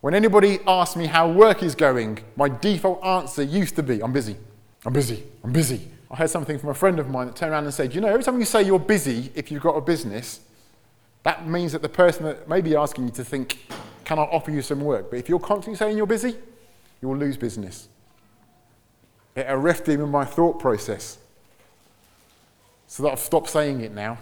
When 0.00 0.14
anybody 0.14 0.58
asks 0.66 0.96
me 0.96 1.06
how 1.06 1.30
work 1.30 1.62
is 1.62 1.74
going, 1.74 2.20
my 2.36 2.48
default 2.48 3.04
answer 3.04 3.42
used 3.42 3.76
to 3.76 3.82
be, 3.82 4.02
I'm 4.02 4.12
busy. 4.12 4.36
I'm 4.84 4.92
busy. 4.92 5.24
I'm 5.44 5.52
busy. 5.52 5.88
I 6.10 6.16
heard 6.16 6.30
something 6.30 6.58
from 6.58 6.70
a 6.70 6.74
friend 6.74 6.98
of 6.98 7.08
mine 7.10 7.26
that 7.26 7.36
turned 7.36 7.52
around 7.52 7.64
and 7.64 7.74
said, 7.74 7.94
You 7.94 8.00
know, 8.00 8.08
every 8.08 8.22
time 8.22 8.38
you 8.38 8.46
say 8.46 8.62
you're 8.62 8.78
busy, 8.78 9.30
if 9.34 9.50
you've 9.50 9.62
got 9.62 9.76
a 9.76 9.80
business, 9.80 10.40
that 11.22 11.46
means 11.46 11.72
that 11.72 11.82
the 11.82 11.88
person 11.88 12.24
that 12.24 12.48
may 12.48 12.60
be 12.60 12.74
asking 12.74 13.04
you 13.04 13.10
to 13.12 13.24
think, 13.24 13.66
Can 14.04 14.18
I 14.18 14.22
offer 14.22 14.50
you 14.50 14.62
some 14.62 14.80
work? 14.80 15.10
But 15.10 15.18
if 15.18 15.28
you're 15.28 15.38
constantly 15.38 15.76
saying 15.76 15.96
you're 15.96 16.06
busy, 16.06 16.34
you 17.02 17.08
will 17.08 17.16
lose 17.16 17.36
business. 17.36 17.88
It 19.36 19.46
arrested 19.48 20.00
in 20.00 20.08
my 20.08 20.24
thought 20.24 20.58
process. 20.58 21.18
So 22.86 23.02
that 23.02 23.12
I've 23.12 23.20
stopped 23.20 23.50
saying 23.50 23.82
it 23.82 23.92
now. 23.92 24.18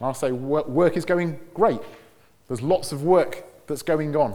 I'll 0.00 0.14
say, 0.14 0.30
Work 0.30 0.96
is 0.96 1.04
going 1.04 1.40
great. 1.54 1.80
There's 2.46 2.62
lots 2.62 2.92
of 2.92 3.02
work 3.02 3.44
that's 3.66 3.82
going 3.82 4.14
on. 4.14 4.34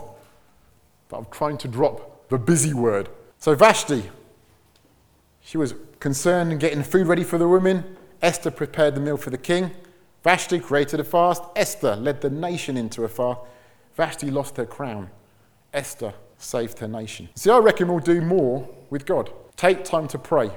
But 1.07 1.17
I'm 1.19 1.27
trying 1.31 1.57
to 1.59 1.67
drop 1.67 2.29
the 2.29 2.37
busy 2.37 2.73
word. 2.73 3.09
So, 3.39 3.55
Vashti, 3.55 4.03
she 5.43 5.57
was 5.57 5.75
concerned 5.99 6.51
in 6.51 6.57
getting 6.57 6.83
food 6.83 7.07
ready 7.07 7.23
for 7.23 7.37
the 7.37 7.47
women. 7.47 7.97
Esther 8.21 8.49
prepared 8.49 8.95
the 8.95 9.01
meal 9.01 9.17
for 9.17 9.29
the 9.29 9.37
king. 9.37 9.71
Vashti 10.23 10.59
created 10.59 10.99
a 10.99 11.03
fast. 11.03 11.43
Esther 11.55 11.95
led 11.97 12.21
the 12.21 12.29
nation 12.29 12.77
into 12.77 13.03
a 13.03 13.09
fast. 13.09 13.41
Vashti 13.95 14.31
lost 14.31 14.57
her 14.57 14.65
crown. 14.65 15.09
Esther 15.73 16.13
saved 16.37 16.79
her 16.79 16.87
nation. 16.87 17.27
See, 17.35 17.49
I 17.49 17.57
reckon 17.57 17.89
we'll 17.89 17.99
do 17.99 18.21
more 18.21 18.67
with 18.89 19.05
God. 19.05 19.31
Take 19.57 19.83
time 19.83 20.07
to 20.09 20.17
pray. 20.17 20.49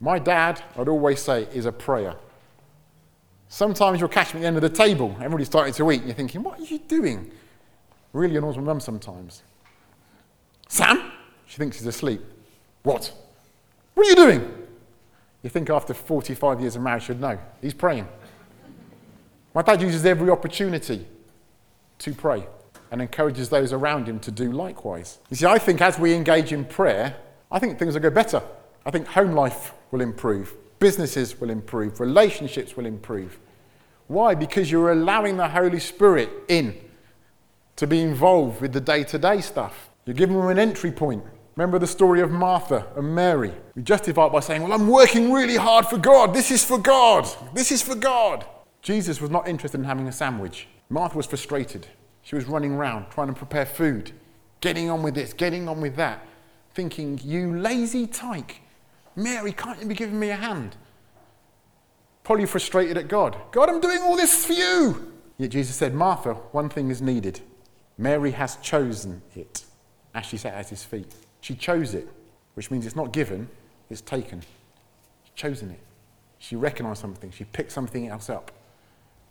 My 0.00 0.18
dad, 0.18 0.62
I'd 0.76 0.88
always 0.88 1.22
say, 1.22 1.48
is 1.54 1.66
a 1.66 1.72
prayer. 1.72 2.16
Sometimes 3.48 4.00
you'll 4.00 4.08
catch 4.08 4.34
me 4.34 4.40
at 4.40 4.42
the 4.42 4.46
end 4.48 4.56
of 4.56 4.62
the 4.62 4.68
table. 4.68 5.14
Everybody's 5.16 5.46
starting 5.46 5.72
to 5.74 5.90
eat, 5.92 5.98
and 5.98 6.06
you're 6.06 6.16
thinking, 6.16 6.42
what 6.42 6.58
are 6.58 6.64
you 6.64 6.80
doing? 6.80 7.30
Really 8.12 8.36
annoys 8.36 8.56
my 8.56 8.62
mum 8.62 8.80
sometimes. 8.80 9.42
Sam? 10.68 11.12
She 11.46 11.58
thinks 11.58 11.78
he's 11.78 11.86
asleep. 11.86 12.20
What? 12.82 13.12
What 13.94 14.06
are 14.06 14.10
you 14.10 14.16
doing? 14.16 14.66
You 15.42 15.50
think 15.50 15.70
after 15.70 15.94
45 15.94 16.60
years 16.60 16.76
of 16.76 16.82
marriage 16.82 17.04
should 17.04 17.20
know. 17.20 17.38
He's 17.60 17.74
praying. 17.74 18.08
My 19.54 19.62
dad 19.62 19.80
uses 19.82 20.04
every 20.04 20.30
opportunity 20.30 21.06
to 21.98 22.14
pray 22.14 22.46
and 22.90 23.00
encourages 23.00 23.48
those 23.48 23.72
around 23.72 24.08
him 24.08 24.18
to 24.20 24.30
do 24.30 24.52
likewise. 24.52 25.18
You 25.30 25.36
see, 25.36 25.46
I 25.46 25.58
think 25.58 25.80
as 25.80 25.98
we 25.98 26.14
engage 26.14 26.52
in 26.52 26.64
prayer, 26.64 27.16
I 27.50 27.58
think 27.58 27.78
things 27.78 27.94
will 27.94 28.00
go 28.00 28.10
better. 28.10 28.42
I 28.86 28.90
think 28.90 29.06
home 29.06 29.32
life 29.32 29.72
will 29.90 30.00
improve, 30.00 30.54
businesses 30.78 31.40
will 31.40 31.50
improve, 31.50 32.00
relationships 32.00 32.76
will 32.76 32.86
improve. 32.86 33.38
Why? 34.06 34.34
Because 34.34 34.70
you're 34.70 34.92
allowing 34.92 35.36
the 35.36 35.48
Holy 35.48 35.80
Spirit 35.80 36.30
in 36.48 36.74
to 37.76 37.86
be 37.86 38.00
involved 38.00 38.60
with 38.60 38.72
the 38.72 38.80
day 38.80 39.04
to 39.04 39.18
day 39.18 39.40
stuff. 39.40 39.90
You're 40.04 40.14
giving 40.14 40.36
them 40.36 40.48
an 40.48 40.58
entry 40.58 40.92
point. 40.92 41.24
Remember 41.56 41.78
the 41.78 41.86
story 41.86 42.20
of 42.20 42.30
Martha 42.30 42.86
and 42.96 43.14
Mary? 43.14 43.52
We 43.76 43.82
justify 43.82 44.26
it 44.26 44.32
by 44.32 44.40
saying, 44.40 44.62
Well, 44.62 44.72
I'm 44.72 44.88
working 44.88 45.32
really 45.32 45.56
hard 45.56 45.86
for 45.86 45.98
God. 45.98 46.34
This 46.34 46.50
is 46.50 46.64
for 46.64 46.78
God. 46.78 47.28
This 47.54 47.70
is 47.70 47.80
for 47.80 47.94
God. 47.94 48.44
Jesus 48.82 49.20
was 49.20 49.30
not 49.30 49.46
interested 49.46 49.78
in 49.78 49.84
having 49.84 50.08
a 50.08 50.12
sandwich. 50.12 50.66
Martha 50.88 51.16
was 51.16 51.26
frustrated. 51.26 51.86
She 52.22 52.34
was 52.34 52.46
running 52.46 52.72
around 52.72 53.10
trying 53.10 53.28
to 53.28 53.34
prepare 53.34 53.66
food, 53.66 54.12
getting 54.60 54.90
on 54.90 55.02
with 55.02 55.14
this, 55.14 55.32
getting 55.32 55.68
on 55.68 55.80
with 55.80 55.96
that, 55.96 56.26
thinking, 56.74 57.20
You 57.22 57.56
lazy 57.56 58.06
tyke. 58.06 58.60
Mary, 59.14 59.52
can't 59.52 59.80
you 59.80 59.86
be 59.86 59.94
giving 59.94 60.18
me 60.18 60.30
a 60.30 60.36
hand? 60.36 60.76
Probably 62.24 62.46
frustrated 62.46 62.98
at 62.98 63.06
God. 63.06 63.36
God, 63.52 63.68
I'm 63.68 63.80
doing 63.80 64.00
all 64.00 64.16
this 64.16 64.44
for 64.44 64.54
you. 64.54 65.12
Yet 65.38 65.50
Jesus 65.50 65.76
said, 65.76 65.94
Martha, 65.94 66.34
one 66.52 66.68
thing 66.68 66.90
is 66.90 67.00
needed. 67.00 67.40
Mary 67.96 68.32
has 68.32 68.56
chosen 68.56 69.22
it 69.36 69.64
as 70.14 70.26
she 70.26 70.36
sat 70.36 70.54
at 70.54 70.68
his 70.68 70.82
feet. 70.82 71.14
She 71.44 71.54
chose 71.54 71.92
it, 71.92 72.08
which 72.54 72.70
means 72.70 72.86
it's 72.86 72.96
not 72.96 73.12
given, 73.12 73.50
it's 73.90 74.00
taken. 74.00 74.40
She's 74.40 75.34
chosen 75.34 75.70
it. 75.72 75.80
She 76.38 76.56
recognized 76.56 77.02
something, 77.02 77.30
she 77.30 77.44
picked 77.44 77.70
something 77.70 78.08
else 78.08 78.30
up. 78.30 78.50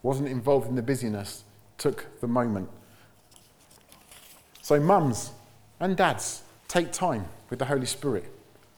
Wasn't 0.04 0.28
involved 0.28 0.69
in 0.69 0.76
the 0.76 0.84
busyness, 0.84 1.43
took 1.80 2.06
the 2.21 2.28
moment. 2.28 2.69
So, 4.62 4.80
mums 4.80 5.32
and 5.80 5.97
dads, 5.97 6.43
Take 6.67 6.91
time 6.91 7.26
with 7.49 7.58
the 7.58 7.65
Holy 7.65 7.88
Spirit. 7.88 8.32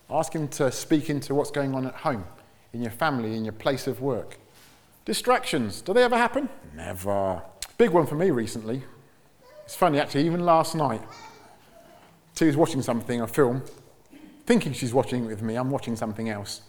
Ask 0.09 0.31
Him 0.31 0.47
to 0.49 0.71
speak 0.71 1.09
into 1.09 1.35
what's 1.35 1.51
going 1.51 1.75
on 1.75 1.85
at 1.85 1.95
home, 1.95 2.23
in 2.71 2.81
your 2.81 2.91
family, 2.91 3.35
in 3.35 3.43
your 3.43 3.51
place 3.51 3.85
of 3.85 3.99
work. 3.99 4.37
Distractions, 5.03 5.81
do 5.81 5.93
they 5.93 6.03
ever 6.03 6.17
happen? 6.17 6.47
Never. 6.73 7.41
Big 7.77 7.89
one 7.89 8.07
for 8.07 8.15
me 8.15 8.31
recently. 8.31 8.81
It's 9.65 9.75
funny 9.75 9.99
actually, 9.99 10.25
even 10.25 10.45
last 10.45 10.73
night, 10.73 11.01
T 12.35 12.45
was 12.45 12.57
watching 12.57 12.81
something, 12.81 13.21
a 13.21 13.27
film, 13.27 13.63
thinking 14.45 14.73
she's 14.73 14.93
watching 14.93 15.23
it 15.23 15.27
with 15.27 15.41
me, 15.41 15.55
I'm 15.55 15.71
watching 15.71 15.95
something 15.95 16.29
else. 16.29 16.61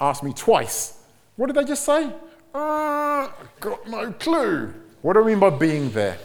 Asked 0.00 0.22
me 0.22 0.32
twice, 0.32 1.02
what 1.34 1.48
did 1.48 1.56
they 1.56 1.64
just 1.64 1.84
say? 1.84 2.12
Uh, 2.54 3.28
got 3.60 3.86
no 3.88 4.12
clue. 4.12 4.72
What 5.02 5.14
do 5.14 5.24
I 5.24 5.26
mean 5.26 5.40
by 5.40 5.50
being 5.50 5.90
there? 5.90 6.18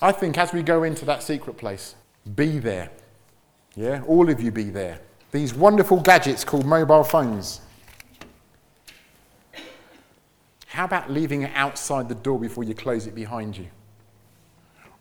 I 0.00 0.10
think 0.10 0.38
as 0.38 0.52
we 0.52 0.62
go 0.62 0.82
into 0.82 1.04
that 1.04 1.22
secret 1.22 1.56
place, 1.56 1.94
be 2.34 2.58
there. 2.58 2.90
Yeah, 3.76 4.02
all 4.06 4.28
of 4.28 4.40
you 4.40 4.50
be 4.50 4.64
there. 4.64 5.00
These 5.30 5.54
wonderful 5.54 6.00
gadgets 6.00 6.44
called 6.44 6.66
mobile 6.66 7.04
phones. 7.04 7.60
How 10.66 10.84
about 10.86 11.10
leaving 11.10 11.42
it 11.42 11.52
outside 11.54 12.08
the 12.08 12.14
door 12.14 12.38
before 12.38 12.64
you 12.64 12.74
close 12.74 13.06
it 13.06 13.14
behind 13.14 13.56
you? 13.56 13.66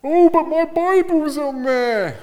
Oh, 0.04 0.30
but 0.30 0.43
my 0.43 0.65
Bible's 0.65 1.38
on 1.38 1.63
there. 1.63 2.17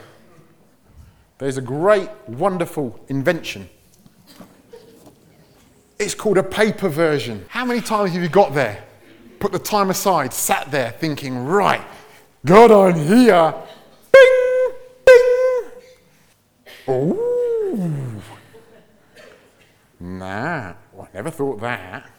There's 1.38 1.56
a 1.56 1.62
great, 1.62 2.10
wonderful 2.26 2.98
invention. 3.08 3.68
It's 5.98 6.14
called 6.14 6.38
a 6.38 6.42
paper 6.42 6.88
version. 6.88 7.44
How 7.48 7.64
many 7.64 7.80
times 7.80 8.12
have 8.12 8.22
you 8.22 8.28
got 8.28 8.54
there? 8.54 8.84
Put 9.38 9.52
the 9.52 9.58
time 9.58 9.90
aside, 9.90 10.32
sat 10.32 10.70
there 10.70 10.90
thinking, 10.90 11.44
right, 11.44 11.82
God 12.44 12.72
on 12.72 12.94
here. 12.94 13.54
Bing, 14.12 14.72
bing. 15.06 16.94
Ooh. 16.94 18.22
Nah, 20.00 20.74
well, 20.92 21.08
I 21.12 21.14
never 21.14 21.30
thought 21.30 21.60
that. 21.60 22.10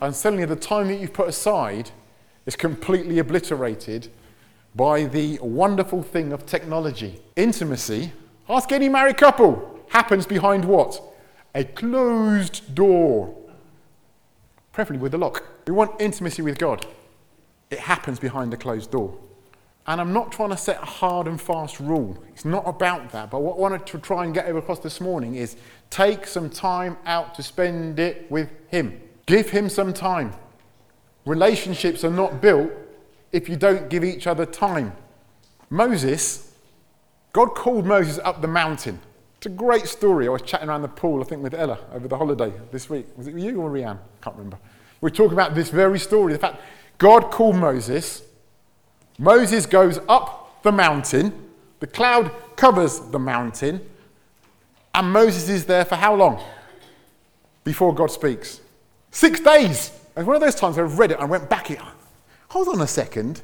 And 0.00 0.14
suddenly 0.14 0.44
the 0.44 0.56
time 0.56 0.88
that 0.88 1.00
you've 1.00 1.12
put 1.12 1.28
aside 1.28 1.90
is 2.46 2.54
completely 2.54 3.18
obliterated 3.18 4.10
by 4.74 5.04
the 5.04 5.38
wonderful 5.40 6.02
thing 6.02 6.32
of 6.32 6.46
technology. 6.46 7.20
Intimacy, 7.36 8.12
ask 8.48 8.70
any 8.72 8.88
married 8.88 9.16
couple, 9.16 9.80
happens 9.88 10.26
behind 10.26 10.64
what? 10.64 11.02
A 11.54 11.64
closed 11.64 12.74
door, 12.74 13.34
preferably 14.72 15.02
with 15.02 15.14
a 15.14 15.18
lock. 15.18 15.44
We 15.66 15.72
want 15.72 16.00
intimacy 16.00 16.42
with 16.42 16.58
God. 16.58 16.86
It 17.70 17.78
happens 17.80 18.18
behind 18.18 18.52
a 18.54 18.56
closed 18.56 18.90
door. 18.90 19.18
And 19.86 20.02
I'm 20.02 20.12
not 20.12 20.30
trying 20.30 20.50
to 20.50 20.56
set 20.56 20.82
a 20.82 20.86
hard 20.86 21.26
and 21.26 21.40
fast 21.40 21.80
rule. 21.80 22.22
It's 22.28 22.44
not 22.44 22.62
about 22.66 23.10
that. 23.12 23.30
But 23.30 23.40
what 23.40 23.56
I 23.56 23.58
wanted 23.58 23.86
to 23.86 23.98
try 23.98 24.24
and 24.24 24.34
get 24.34 24.48
across 24.54 24.80
this 24.80 25.00
morning 25.00 25.36
is 25.36 25.56
take 25.88 26.26
some 26.26 26.50
time 26.50 26.98
out 27.06 27.34
to 27.36 27.42
spend 27.42 27.98
it 27.98 28.30
with 28.30 28.50
Him. 28.68 29.00
Give 29.24 29.48
Him 29.48 29.70
some 29.70 29.94
time. 29.94 30.34
Relationships 31.24 32.04
are 32.04 32.10
not 32.10 32.42
built 32.42 32.70
if 33.32 33.48
you 33.48 33.56
don't 33.56 33.88
give 33.88 34.04
each 34.04 34.26
other 34.26 34.46
time. 34.46 34.92
Moses, 35.70 36.54
God 37.32 37.54
called 37.54 37.86
Moses 37.86 38.18
up 38.24 38.40
the 38.40 38.48
mountain. 38.48 39.00
It's 39.36 39.46
a 39.46 39.50
great 39.50 39.86
story. 39.86 40.26
I 40.26 40.30
was 40.30 40.42
chatting 40.42 40.68
around 40.68 40.82
the 40.82 40.88
pool, 40.88 41.20
I 41.20 41.24
think, 41.24 41.42
with 41.42 41.54
Ella 41.54 41.78
over 41.92 42.08
the 42.08 42.16
holiday 42.16 42.52
this 42.72 42.90
week. 42.90 43.06
Was 43.16 43.28
it 43.28 43.34
you 43.34 43.60
or 43.60 43.70
Rianne? 43.70 43.96
I 43.96 44.24
can't 44.24 44.36
remember. 44.36 44.58
We 45.00 45.08
are 45.08 45.14
talking 45.14 45.34
about 45.34 45.54
this 45.54 45.70
very 45.70 45.98
story. 45.98 46.32
The 46.32 46.38
fact 46.40 46.60
God 46.98 47.30
called 47.30 47.56
Moses. 47.56 48.22
Moses 49.18 49.66
goes 49.66 50.00
up 50.08 50.62
the 50.62 50.72
mountain. 50.72 51.32
The 51.80 51.86
cloud 51.86 52.32
covers 52.56 52.98
the 52.98 53.18
mountain. 53.18 53.88
And 54.94 55.12
Moses 55.12 55.48
is 55.48 55.66
there 55.66 55.84
for 55.84 55.94
how 55.94 56.16
long? 56.16 56.42
Before 57.62 57.94
God 57.94 58.10
speaks. 58.10 58.60
Six 59.12 59.38
days. 59.38 59.92
And 60.16 60.26
one 60.26 60.34
of 60.34 60.42
those 60.42 60.56
times 60.56 60.78
I 60.78 60.82
read 60.82 61.12
it, 61.12 61.20
I 61.20 61.24
went 61.24 61.48
back. 61.48 61.70
It, 61.70 61.78
hold 62.48 62.68
on 62.68 62.80
a 62.80 62.86
second. 62.86 63.42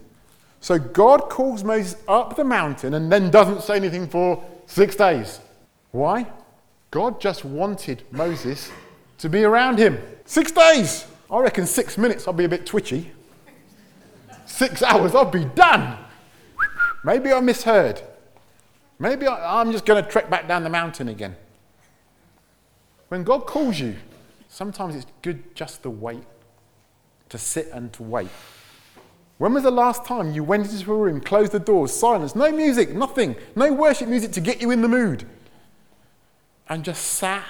So 0.61 0.79
God 0.79 1.29
calls 1.29 1.63
Moses 1.63 1.97
up 2.09 2.37
the 2.37 2.45
mountain 2.45 2.95
and 2.95 3.13
then 3.13 3.31
doesn't 3.31 3.63
say 3.63 3.77
anything 3.77 4.09
for 4.09 4.43
six 4.67 4.97
days. 4.97 5.41
Why? 5.91 6.27
God 6.91 7.21
just 7.21 7.45
wanted 7.45 8.03
Moses 8.11 8.71
to 9.19 9.29
be 9.29 9.45
around 9.45 9.79
him. 9.79 9.99
Six 10.25 10.53
days. 10.53 11.07
I 11.31 11.41
reckon 11.41 11.67
six 11.67 11.99
minutes 11.99 12.27
I'll 12.27 12.35
be 12.35 12.45
a 12.45 12.49
bit 12.49 12.65
twitchy. 12.67 13.11
Six 14.47 14.83
hours, 14.83 15.15
I'll 15.15 15.25
be 15.25 15.45
done. 15.45 15.99
Maybe 17.05 17.33
I 17.33 17.41
misheard. 17.41 18.01
Maybe 18.99 19.27
I, 19.27 19.61
I'm 19.61 19.73
just 19.73 19.85
going 19.85 20.03
to 20.03 20.09
trek 20.09 20.31
back 20.31 20.47
down 20.47 20.63
the 20.63 20.71
mountain 20.71 21.09
again. 21.09 21.37
When 23.09 23.25
God 23.25 23.47
calls 23.47 23.79
you, 23.79 23.97
sometimes 24.49 24.95
it's 24.95 25.07
good 25.23 25.55
just 25.55 25.83
to 25.83 25.91
wait, 25.91 26.23
to 27.29 27.39
sit 27.39 27.69
and 27.73 27.93
to 27.95 28.03
wait. 28.03 28.29
When 29.39 29.53
was 29.53 29.65
the 29.65 29.71
last 29.71 30.05
time 30.05 30.33
you 30.33 30.45
went 30.45 30.71
into 30.71 30.93
a 30.93 30.97
room, 30.97 31.21
closed 31.21 31.51
the 31.51 31.59
doors, 31.59 31.93
silence, 31.93 32.37
no 32.37 32.53
music, 32.53 32.95
nothing, 32.95 33.35
no 33.57 33.73
worship 33.73 34.09
music 34.09 34.31
to 34.33 34.41
get 34.41 34.61
you 34.61 34.71
in 34.71 34.81
the 34.81 34.89
mood, 34.89 35.27
and 36.69 36.85
just 36.85 37.03
sat 37.03 37.45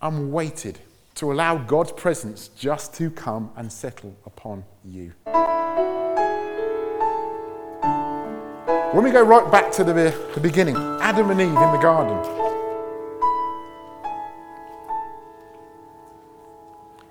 and 0.00 0.32
waited 0.32 0.78
to 1.16 1.32
allow 1.32 1.58
God's 1.58 1.90
presence 1.90 2.48
just 2.48 2.94
to 2.94 3.10
come 3.10 3.50
and 3.56 3.72
settle 3.72 4.14
upon 4.24 4.64
you? 4.84 5.12
When 8.94 9.02
we 9.02 9.10
go 9.10 9.22
right 9.22 9.50
back 9.50 9.72
to 9.72 9.84
the, 9.84 9.92
the 10.34 10.40
beginning, 10.40 10.76
Adam 10.76 11.30
and 11.30 11.40
Eve 11.40 11.48
in 11.48 11.54
the 11.54 11.80
garden. 11.82 12.22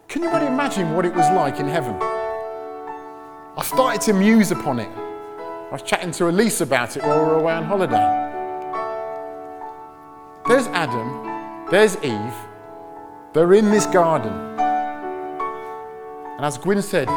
Can 0.08 0.24
you 0.24 0.30
imagine 0.30 0.94
what 0.94 1.06
it 1.06 1.14
was 1.14 1.30
like 1.36 1.60
in 1.60 1.68
heaven? 1.68 2.15
Started 3.66 4.00
to 4.02 4.14
muse 4.14 4.52
upon 4.52 4.80
it. 4.80 4.88
I 4.96 5.70
was 5.72 5.82
chatting 5.82 6.12
to 6.12 6.30
Elise 6.30 6.62
about 6.62 6.96
it 6.96 7.04
while 7.04 7.18
we 7.20 7.26
were 7.26 7.40
away 7.40 7.54
on 7.54 7.64
holiday. 7.64 7.96
There's 10.48 10.68
Adam, 10.68 11.66
there's 11.72 11.98
Eve, 12.04 12.36
they're 13.34 13.56
in 13.56 13.72
this 13.72 13.88
garden. 13.88 14.32
And 16.36 16.46
as 16.46 16.60
Gwyn 16.60 16.80
said, 16.84 17.08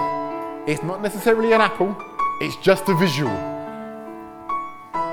it's 0.66 0.82
not 0.82 1.02
necessarily 1.02 1.52
an 1.52 1.60
apple, 1.60 1.94
it's 2.40 2.56
just 2.56 2.88
a 2.88 2.94
visual. 2.94 3.36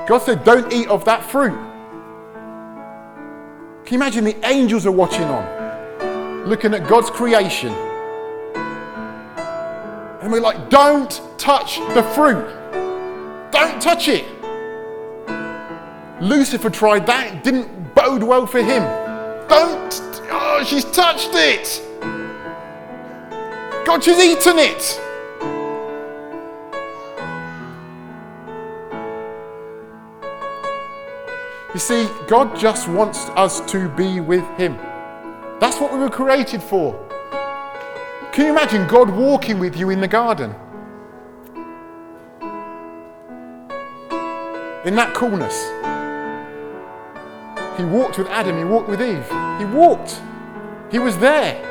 God 0.08 0.22
said, 0.24 0.42
Don't 0.42 0.72
eat 0.72 0.88
of 0.88 1.04
that 1.04 1.22
fruit. 1.22 1.58
Can 3.84 3.92
you 3.92 3.98
imagine 3.98 4.24
the 4.24 4.48
angels 4.48 4.86
are 4.86 4.90
watching 4.90 5.24
on, 5.24 6.46
looking 6.46 6.72
at 6.72 6.88
God's 6.88 7.10
creation? 7.10 7.74
And 10.22 10.32
we're 10.32 10.40
like, 10.40 10.70
Don't 10.70 11.20
touch 11.46 11.78
the 11.94 12.02
fruit. 12.12 12.44
Don't 13.52 13.80
touch 13.80 14.08
it. 14.08 14.26
Lucifer 16.20 16.68
tried 16.68 17.06
that, 17.06 17.44
didn't 17.44 17.94
bode 17.94 18.24
well 18.24 18.48
for 18.48 18.58
him. 18.58 18.82
Don't, 19.48 19.94
oh, 20.28 20.64
she's 20.66 20.84
touched 20.86 21.30
it. 21.34 21.80
God, 23.86 24.02
she's 24.02 24.18
eaten 24.18 24.58
it. 24.58 25.00
You 31.72 31.78
see, 31.78 32.08
God 32.26 32.58
just 32.58 32.88
wants 32.88 33.28
us 33.36 33.60
to 33.70 33.88
be 33.90 34.18
with 34.18 34.44
Him. 34.56 34.76
That's 35.60 35.78
what 35.78 35.92
we 35.92 35.98
were 35.98 36.10
created 36.10 36.60
for. 36.62 36.98
Can 38.32 38.46
you 38.46 38.50
imagine 38.50 38.88
God 38.88 39.10
walking 39.10 39.60
with 39.60 39.76
you 39.76 39.90
in 39.90 40.00
the 40.00 40.08
garden? 40.08 40.54
In 44.86 44.94
that 44.94 45.14
coolness. 45.14 45.54
He 47.76 47.84
walked 47.84 48.16
with 48.18 48.28
Adam, 48.28 48.56
he 48.56 48.64
walked 48.64 48.88
with 48.88 49.02
Eve. 49.02 49.26
He 49.58 49.64
walked. 49.66 50.22
He 50.90 50.98
was 50.98 51.18
there. 51.18 51.62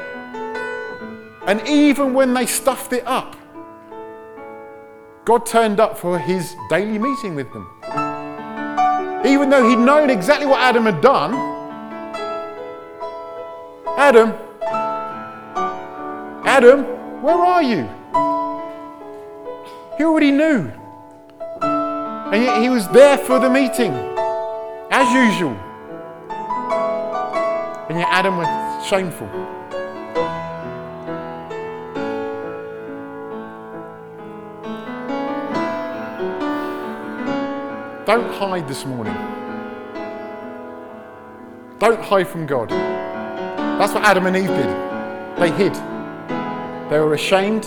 And 1.47 1.67
even 1.67 2.13
when 2.13 2.33
they 2.33 2.45
stuffed 2.45 2.93
it 2.93 3.07
up, 3.07 3.35
God 5.25 5.45
turned 5.45 5.79
up 5.79 5.97
for 5.97 6.19
his 6.19 6.55
daily 6.69 6.99
meeting 6.99 7.33
with 7.33 7.51
them 7.51 7.67
even 9.25 9.49
though 9.49 9.67
he'd 9.67 9.77
known 9.79 10.09
exactly 10.09 10.45
what 10.45 10.59
Adam 10.59 10.85
had 10.85 11.01
done. 11.01 11.33
Adam, 13.97 14.33
Adam, 16.45 16.83
where 17.23 17.35
are 17.35 17.63
you? 17.63 17.89
He 19.97 20.03
already 20.03 20.31
knew. 20.31 20.71
And 22.35 22.43
yet 22.43 22.61
he 22.61 22.67
was 22.67 22.85
there 22.89 23.17
for 23.17 23.39
the 23.39 23.49
meeting, 23.49 23.93
as 24.91 25.09
usual. 25.13 25.53
And 27.87 27.97
yet 27.97 28.09
Adam 28.11 28.35
was 28.35 28.85
shameful. 28.85 29.27
Don't 38.05 38.29
hide 38.33 38.67
this 38.67 38.85
morning. 38.85 39.15
Don't 41.79 42.01
hide 42.01 42.27
from 42.27 42.45
God. 42.45 42.69
That's 42.69 43.93
what 43.93 44.03
Adam 44.03 44.25
and 44.25 44.35
Eve 44.35 44.47
did. 44.47 45.39
They 45.39 45.51
hid. 45.51 45.73
They 46.89 46.99
were 46.99 47.13
ashamed. 47.13 47.63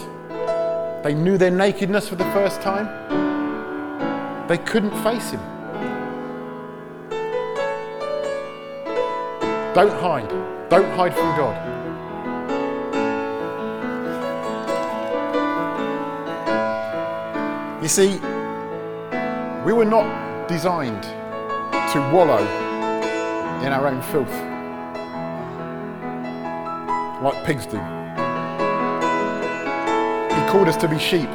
They 1.03 1.15
knew 1.15 1.39
their 1.39 1.51
nakedness 1.51 2.07
for 2.07 2.17
the 2.17 2.31
first 2.33 2.61
time. 2.61 3.28
They 4.49 4.59
couldn't 4.59 4.95
face 5.03 5.31
Him. 5.31 5.41
Don't 9.75 9.93
hide. 10.01 10.29
Don't 10.71 10.91
hide 10.97 11.15
from 11.15 11.37
God. 11.37 11.55
You 17.83 17.89
see, 17.89 18.19
we 19.65 19.73
were 19.73 19.85
not 19.85 20.49
designed 20.49 21.03
to 21.93 22.11
wallow 22.13 22.43
in 23.63 23.73
our 23.73 23.87
own 23.87 24.01
filth 24.03 24.33
like 27.23 27.45
pigs 27.45 27.67
do. 27.67 27.79
He 30.35 30.51
called 30.51 30.69
us 30.69 30.77
to 30.77 30.89
be 30.89 30.99
sheep. 30.99 31.29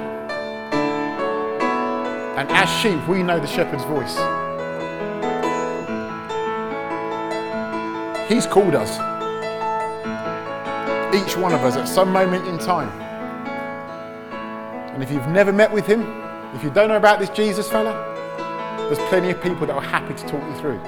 And 2.36 2.50
as 2.50 2.67
sheep, 2.82 3.08
we 3.08 3.22
know 3.22 3.39
the 3.39 3.46
shepherd's 3.46 3.84
voice. 3.84 4.17
He's 8.28 8.48
called 8.48 8.74
us, 8.74 8.89
each 11.13 11.38
one 11.38 11.54
of 11.54 11.62
us, 11.62 11.76
at 11.76 11.88
some 11.88 12.12
moment 12.12 12.48
in 12.48 12.58
time. 12.58 12.89
And 14.93 15.04
if 15.04 15.12
you've 15.12 15.28
never 15.28 15.54
met 15.54 15.72
with 15.72 15.86
him, 15.86 16.02
if 16.56 16.63
you 16.63 16.72
don't 16.72 16.88
know 16.88 16.98
about 16.98 17.19
this 17.19 17.30
Jesus 17.30 17.69
fella, 17.69 17.93
there's 18.89 18.98
plenty 19.10 19.30
of 19.30 19.39
people 19.43 19.67
that 19.67 19.76
are 19.76 19.82
happy 19.82 20.15
to 20.15 20.28
talk 20.28 20.43
you 20.43 20.56
through 20.58 20.80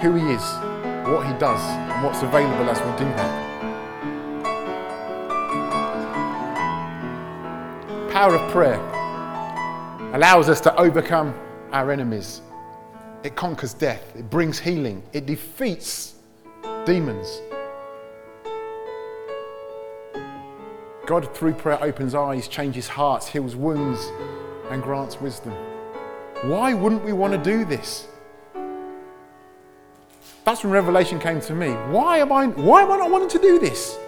who 0.00 0.14
he 0.14 0.32
is, 0.32 0.42
what 1.08 1.24
he 1.26 1.32
does, 1.38 1.60
and 1.60 2.04
what's 2.04 2.22
available 2.22 2.68
as 2.68 2.78
we 2.80 2.90
do 2.98 3.04
that. 3.14 3.46
Power 8.10 8.34
of 8.34 8.50
prayer 8.50 8.78
allows 10.12 10.48
us 10.48 10.60
to 10.62 10.74
overcome 10.76 11.34
our 11.72 11.90
enemies. 11.90 12.40
It 13.22 13.36
conquers 13.36 13.74
death, 13.74 14.14
it 14.16 14.30
brings 14.30 14.58
healing, 14.58 15.02
it 15.12 15.26
defeats 15.26 16.14
demons. 16.86 17.40
God, 21.06 21.34
through 21.34 21.54
prayer, 21.54 21.82
opens 21.82 22.14
eyes, 22.14 22.48
changes 22.48 22.86
hearts, 22.86 23.26
heals 23.28 23.56
wounds, 23.56 24.06
and 24.70 24.82
grants 24.82 25.20
wisdom. 25.20 25.52
Why 26.42 26.74
wouldn't 26.74 27.04
we 27.04 27.12
want 27.12 27.32
to 27.32 27.38
do 27.38 27.64
this? 27.64 28.06
That's 30.44 30.62
when 30.62 30.72
revelation 30.72 31.18
came 31.18 31.40
to 31.42 31.54
me. 31.54 31.70
Why 31.90 32.18
am 32.18 32.32
I, 32.32 32.46
why 32.46 32.82
am 32.82 32.92
I 32.92 32.96
not 32.98 33.10
wanting 33.10 33.28
to 33.30 33.38
do 33.38 33.58
this? 33.58 33.98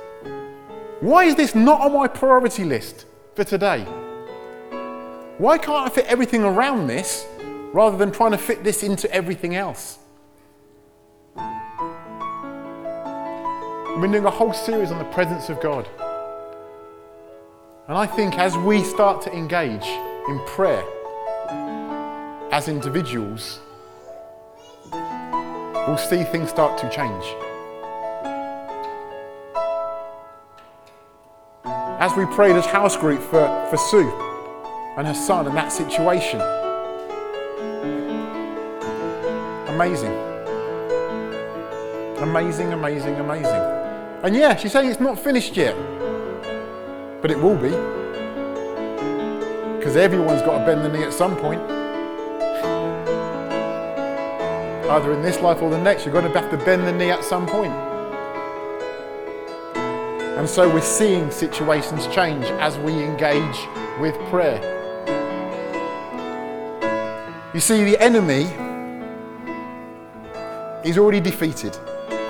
Why 1.01 1.25
is 1.25 1.35
this 1.35 1.55
not 1.55 1.81
on 1.81 1.93
my 1.93 2.07
priority 2.07 2.65
list 2.65 3.07
for 3.35 3.45
today? 3.45 3.87
Why 5.41 5.57
can't 5.57 5.87
I 5.87 5.89
fit 5.89 6.05
everything 6.05 6.45
around 6.45 6.87
this 6.87 7.27
rather 7.73 7.97
than 7.97 8.13
trying 8.13 8.33
to 8.33 8.37
fit 8.37 8.63
this 8.63 8.83
into 8.83 9.11
everything 9.11 9.57
else? 9.57 9.99
We've 11.35 11.45
been 14.03 14.13
doing 14.13 14.27
a 14.27 14.31
whole 14.31 14.53
series 14.53 14.91
on 14.91 14.99
the 14.99 15.07
presence 15.07 15.49
of 15.49 15.59
God. 15.63 15.89
And 17.89 17.97
I 17.97 18.07
think 18.07 18.39
as 18.39 18.59
we 18.59 18.85
start 18.85 19.23
to 19.23 19.33
engage 19.33 19.87
in 20.29 20.39
prayer 20.45 20.85
as 22.53 22.69
individuals, 22.69 23.61
we'll 24.93 25.97
see 25.97 26.23
things 26.23 26.51
start 26.51 26.77
to 26.81 26.91
change. 26.91 27.25
As 31.65 32.15
we 32.15 32.27
prayed 32.27 32.57
as 32.57 32.67
house 32.67 32.99
group 32.99 33.23
for, 33.23 33.67
for 33.71 33.79
Sue 33.79 34.30
and 35.01 35.09
her 35.09 35.15
son 35.15 35.47
and 35.47 35.57
that 35.57 35.73
situation, 35.73 36.39
amazing. 39.69 40.13
Amazing, 42.19 42.75
amazing, 42.75 43.15
amazing. 43.15 43.63
And 44.23 44.37
yeah, 44.37 44.55
she's 44.57 44.73
saying 44.73 44.91
it's 44.91 45.01
not 45.01 45.19
finished 45.19 45.57
yet, 45.57 45.75
but 47.23 47.31
it 47.31 47.39
will 47.39 47.57
be. 47.57 47.71
Because 49.79 49.97
everyone's 49.97 50.43
got 50.43 50.59
to 50.59 50.67
bend 50.67 50.85
the 50.85 50.91
knee 50.91 51.03
at 51.03 51.15
some 51.15 51.35
point. 51.35 51.63
Either 54.91 55.15
in 55.15 55.23
this 55.23 55.41
life 55.41 55.63
or 55.63 55.71
the 55.71 55.81
next, 55.81 56.05
you're 56.05 56.13
going 56.13 56.31
to 56.31 56.39
have 56.39 56.51
to 56.51 56.59
bend 56.63 56.87
the 56.87 56.93
knee 56.93 57.11
at 57.11 57.25
some 57.25 57.47
point. 57.47 57.73
And 60.37 60.47
so 60.47 60.69
we're 60.69 60.83
seeing 60.83 61.31
situations 61.31 62.07
change 62.09 62.45
as 62.61 62.79
we 62.81 62.93
engage 63.03 63.67
with 63.99 64.15
prayer. 64.29 64.70
You 67.61 67.63
see, 67.63 67.85
the 67.85 68.03
enemy 68.03 68.45
is 70.83 70.97
already 70.97 71.21
defeated. 71.21 71.77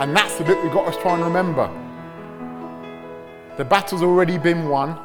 And 0.00 0.16
that's 0.16 0.36
the 0.36 0.42
bit 0.42 0.60
we've 0.60 0.72
got 0.72 0.92
to 0.92 1.00
try 1.00 1.14
and 1.14 1.22
remember. 1.22 1.70
The 3.56 3.64
battle's 3.64 4.02
already 4.02 4.38
been 4.38 4.68
won, 4.68 4.98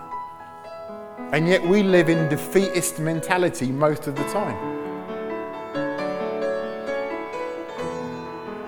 and 1.31 1.47
yet 1.47 1.61
we 1.63 1.83
live 1.83 2.09
in 2.09 2.27
defeatist 2.27 2.97
mentality 2.97 3.71
most 3.71 4.07
of 4.07 4.15
the 4.15 4.23
time. 4.23 4.57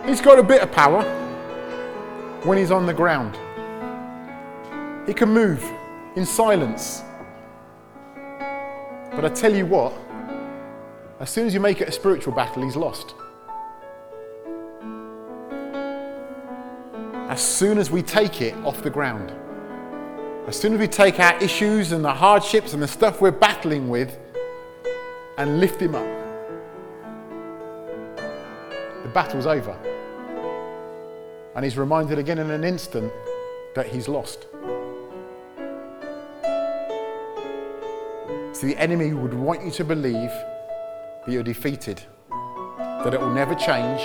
He's 0.08 0.22
got 0.22 0.38
a 0.38 0.44
bit 0.44 0.62
of 0.62 0.72
power 0.72 1.02
when 2.44 2.60
he's 2.60 2.70
on 2.70 2.86
the 2.86 2.94
ground. 2.94 3.36
He 5.08 5.14
can 5.16 5.30
move 5.30 5.68
in 6.16 6.24
silence. 6.24 7.02
But 9.10 9.26
I 9.26 9.30
tell 9.30 9.56
you 9.56 9.66
what, 9.66 10.07
as 11.20 11.30
soon 11.32 11.48
as 11.48 11.54
you 11.54 11.60
make 11.60 11.82
it 11.82 11.90
a 11.90 11.92
spiritual 11.92 12.34
battle, 12.34 12.64
he's 12.64 12.76
lost. 12.76 13.16
As 17.30 17.42
soon 17.42 17.80
as 17.80 17.90
we 17.90 18.04
take 18.04 18.42
it 18.42 18.54
off 18.66 18.84
the 18.84 18.90
ground, 18.90 19.32
as 20.48 20.56
soon 20.56 20.74
as 20.74 20.80
we 20.80 20.88
take 20.88 21.20
our 21.20 21.36
issues 21.42 21.92
and 21.92 22.06
the 22.06 22.14
hardships 22.14 22.74
and 22.74 22.82
the 22.82 22.88
stuff 22.88 23.20
we're 23.20 23.32
battling 23.32 23.90
with 23.90 24.18
and 25.38 25.60
lift 25.60 25.82
him 25.82 25.96
up, 25.96 26.06
the 29.04 29.10
battle's 29.14 29.48
over. 29.48 29.76
And 31.56 31.66
he's 31.66 31.78
reminded 31.78 32.20
again 32.20 32.38
in 32.38 32.52
an 32.52 32.64
instant 32.64 33.12
that 33.74 33.88
he's 33.88 34.08
lost. 34.08 34.46
So 38.54 38.66
the 38.66 38.76
enemy 38.78 39.14
would 39.14 39.34
want 39.34 39.64
you 39.66 39.72
to 39.72 39.84
believe 39.84 40.32
that 41.28 41.34
you're 41.34 41.44
defeated, 41.44 42.02
that 42.30 43.14
it 43.14 43.20
will 43.20 43.34
never 43.34 43.54
change, 43.54 44.00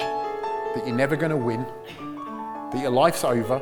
that 0.74 0.82
you're 0.84 0.96
never 0.96 1.14
going 1.14 1.30
to 1.30 1.36
win, 1.36 1.64
that 2.72 2.80
your 2.80 2.90
life's 2.90 3.22
over, 3.22 3.60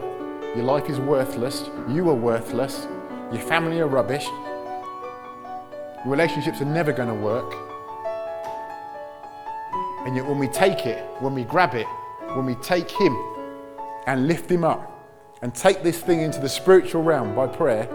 your 0.57 0.65
life 0.65 0.89
is 0.89 0.99
worthless, 0.99 1.69
you 1.87 2.09
are 2.09 2.15
worthless, 2.15 2.89
your 3.31 3.43
family 3.43 3.79
are 3.79 3.87
rubbish, 3.87 4.25
your 4.25 6.07
relationships 6.07 6.63
are 6.63 6.65
never 6.65 6.91
going 6.91 7.11
to 7.11 7.15
work. 7.15 7.53
And 10.07 10.17
yet, 10.17 10.25
when 10.25 10.39
we 10.39 10.49
take 10.49 10.87
it, 10.87 11.05
when 11.21 11.35
we 11.35 11.45
grab 11.45 11.75
it, 11.75 11.87
when 12.35 12.47
we 12.47 12.55
take 12.55 12.91
Him 12.91 13.15
and 14.07 14.27
lift 14.27 14.51
Him 14.51 14.65
up 14.65 14.91
and 15.43 15.55
take 15.55 15.83
this 15.83 16.01
thing 16.01 16.23
into 16.23 16.41
the 16.41 16.49
spiritual 16.49 17.03
realm 17.03 17.35
by 17.35 17.47
prayer, 17.47 17.87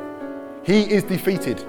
He 0.64 0.82
is 0.82 1.04
defeated. 1.04 1.60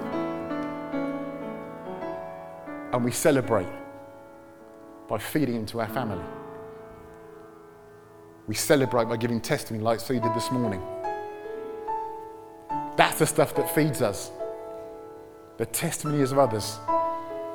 And 2.93 3.03
we 3.03 3.11
celebrate 3.11 3.67
by 5.09 5.19
feeding 5.19 5.57
into 5.57 5.81
our 5.81 5.89
family. 5.89 6.25
We 8.47 8.55
celebrate 8.55 9.09
by 9.09 9.17
giving 9.17 9.41
testimony 9.41 9.83
like 9.83 10.01
Sue 10.01 10.21
did 10.21 10.35
this 10.35 10.51
morning. 10.51 10.83
That's 12.97 13.19
the 13.19 13.27
stuff 13.27 13.55
that 13.57 13.75
feeds 13.75 14.03
us. 14.03 14.31
The 15.59 15.67
testimonies 15.67 16.33
of 16.33 16.39
others. 16.39 16.79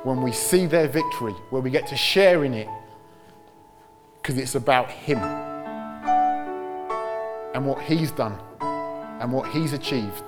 When 0.04 0.22
we 0.22 0.32
see 0.32 0.66
their 0.66 0.88
victory, 0.88 1.34
where 1.50 1.62
we 1.62 1.70
get 1.70 1.86
to 1.88 1.96
share 1.96 2.44
in 2.44 2.54
it, 2.54 2.68
because 4.20 4.36
it's 4.38 4.54
about 4.54 4.90
Him 4.90 5.18
and 7.54 7.66
what 7.66 7.80
He's 7.82 8.10
done 8.10 8.38
and 8.60 9.32
what 9.32 9.48
He's 9.50 9.72
achieved. 9.72 10.24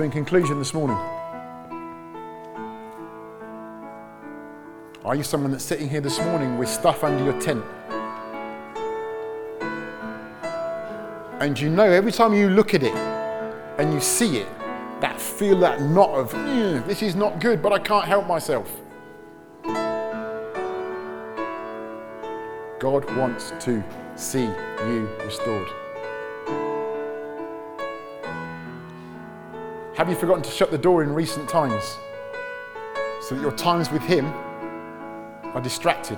So, 0.00 0.04
in 0.04 0.10
conclusion 0.10 0.58
this 0.58 0.72
morning, 0.72 0.96
are 5.04 5.14
you 5.14 5.22
someone 5.22 5.50
that's 5.50 5.62
sitting 5.62 5.90
here 5.90 6.00
this 6.00 6.18
morning 6.20 6.56
with 6.56 6.70
stuff 6.70 7.04
under 7.04 7.22
your 7.22 7.38
tent? 7.38 7.62
And 11.38 11.60
you 11.60 11.68
know 11.68 11.84
every 11.84 12.12
time 12.12 12.32
you 12.32 12.48
look 12.48 12.72
at 12.72 12.82
it 12.82 12.94
and 13.76 13.92
you 13.92 14.00
see 14.00 14.38
it, 14.38 14.48
that 15.02 15.20
feel, 15.20 15.60
that 15.60 15.82
knot 15.82 16.08
of, 16.08 16.32
hmm, 16.32 16.88
this 16.88 17.02
is 17.02 17.14
not 17.14 17.38
good, 17.38 17.60
but 17.60 17.74
I 17.74 17.78
can't 17.78 18.06
help 18.06 18.26
myself. 18.26 18.74
God 22.78 23.04
wants 23.18 23.52
to 23.60 23.84
see 24.16 24.44
you 24.44 25.10
restored. 25.22 25.68
Have 30.00 30.08
you 30.08 30.16
forgotten 30.16 30.42
to 30.44 30.50
shut 30.50 30.70
the 30.70 30.78
door 30.78 31.02
in 31.02 31.12
recent 31.12 31.46
times 31.46 31.98
so 33.20 33.34
that 33.34 33.42
your 33.42 33.52
times 33.52 33.90
with 33.90 34.00
Him 34.00 34.24
are 35.52 35.60
distracted? 35.60 36.16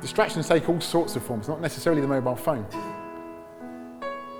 Distractions 0.00 0.46
take 0.46 0.68
all 0.68 0.80
sorts 0.80 1.16
of 1.16 1.24
forms, 1.24 1.48
not 1.48 1.60
necessarily 1.60 2.00
the 2.00 2.06
mobile 2.06 2.36
phone. 2.36 2.64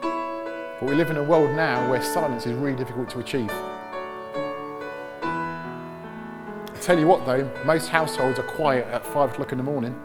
But 0.01 0.83
we 0.83 0.95
live 0.95 1.11
in 1.11 1.17
a 1.17 1.25
world 1.25 1.51
now 1.57 1.91
where 1.91 2.01
silence 2.01 2.47
is 2.47 2.53
really 2.53 2.77
difficult 2.77 3.11
to 3.11 3.19
achieve. 3.19 3.51
I 5.21 6.79
tell 6.81 6.97
you 6.97 7.09
what 7.09 7.27
though, 7.27 7.51
most 7.65 7.89
households 7.89 8.39
are 8.39 8.45
quiet 8.45 8.87
at 8.87 9.05
five 9.05 9.33
o'clock 9.33 9.51
in 9.51 9.59
the 9.59 9.65
morning. 9.65 10.01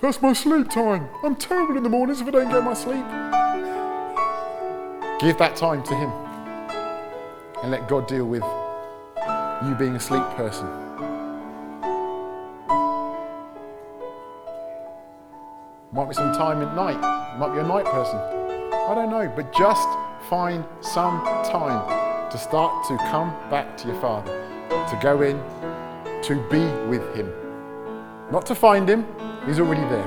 That's 0.00 0.22
my 0.22 0.32
sleep 0.32 0.70
time. 0.70 1.08
I'm 1.24 1.34
terrible 1.34 1.76
in 1.76 1.82
the 1.82 1.88
mornings 1.88 2.20
if 2.20 2.28
I 2.28 2.30
don't 2.30 2.48
get 2.48 2.62
my 2.62 2.74
sleep. 2.74 3.04
Give 5.18 5.36
that 5.38 5.56
time 5.56 5.82
to 5.82 5.94
Him 5.96 6.10
and 7.62 7.72
let 7.72 7.88
God 7.88 8.06
deal 8.06 8.24
with 8.24 8.44
you 9.66 9.74
being 9.74 9.96
a 9.96 10.00
sleep 10.00 10.22
person. 10.36 10.68
Might 15.90 16.08
be 16.08 16.14
some 16.14 16.32
time 16.32 16.62
at 16.62 16.76
night. 16.76 17.00
Might 17.36 17.54
be 17.54 17.58
a 17.58 17.64
night 17.64 17.86
person. 17.86 18.18
I 18.18 18.94
don't 18.94 19.10
know. 19.10 19.32
But 19.34 19.52
just 19.52 19.88
find 20.28 20.64
some 20.80 21.24
time 21.50 22.30
to 22.30 22.38
start 22.38 22.86
to 22.86 22.96
come 23.10 23.30
back 23.50 23.76
to 23.78 23.88
your 23.88 24.00
Father, 24.00 24.30
to 24.68 24.98
go 25.02 25.22
in, 25.22 25.38
to 26.22 26.36
be 26.48 26.64
with 26.88 27.16
Him. 27.16 27.32
Not 28.30 28.46
to 28.46 28.54
find 28.54 28.88
Him, 28.88 29.04
He's 29.48 29.60
already 29.60 29.80
there. 29.88 30.06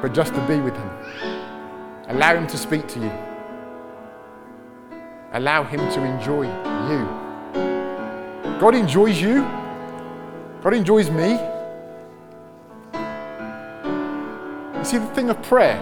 But 0.00 0.14
just 0.14 0.34
to 0.34 0.40
be 0.46 0.58
with 0.58 0.74
Him. 0.74 0.90
Allow 2.08 2.34
Him 2.34 2.46
to 2.46 2.56
speak 2.56 2.88
to 2.88 2.98
you. 2.98 3.12
Allow 5.34 5.64
Him 5.64 5.80
to 5.80 6.02
enjoy 6.02 6.44
you. 6.88 7.06
God 8.58 8.74
enjoys 8.74 9.20
you. 9.20 9.42
God 10.62 10.72
enjoys 10.72 11.10
me. 11.10 11.32
You 14.78 14.84
see, 14.84 14.96
the 14.96 15.10
thing 15.14 15.28
of 15.28 15.42
prayer, 15.42 15.78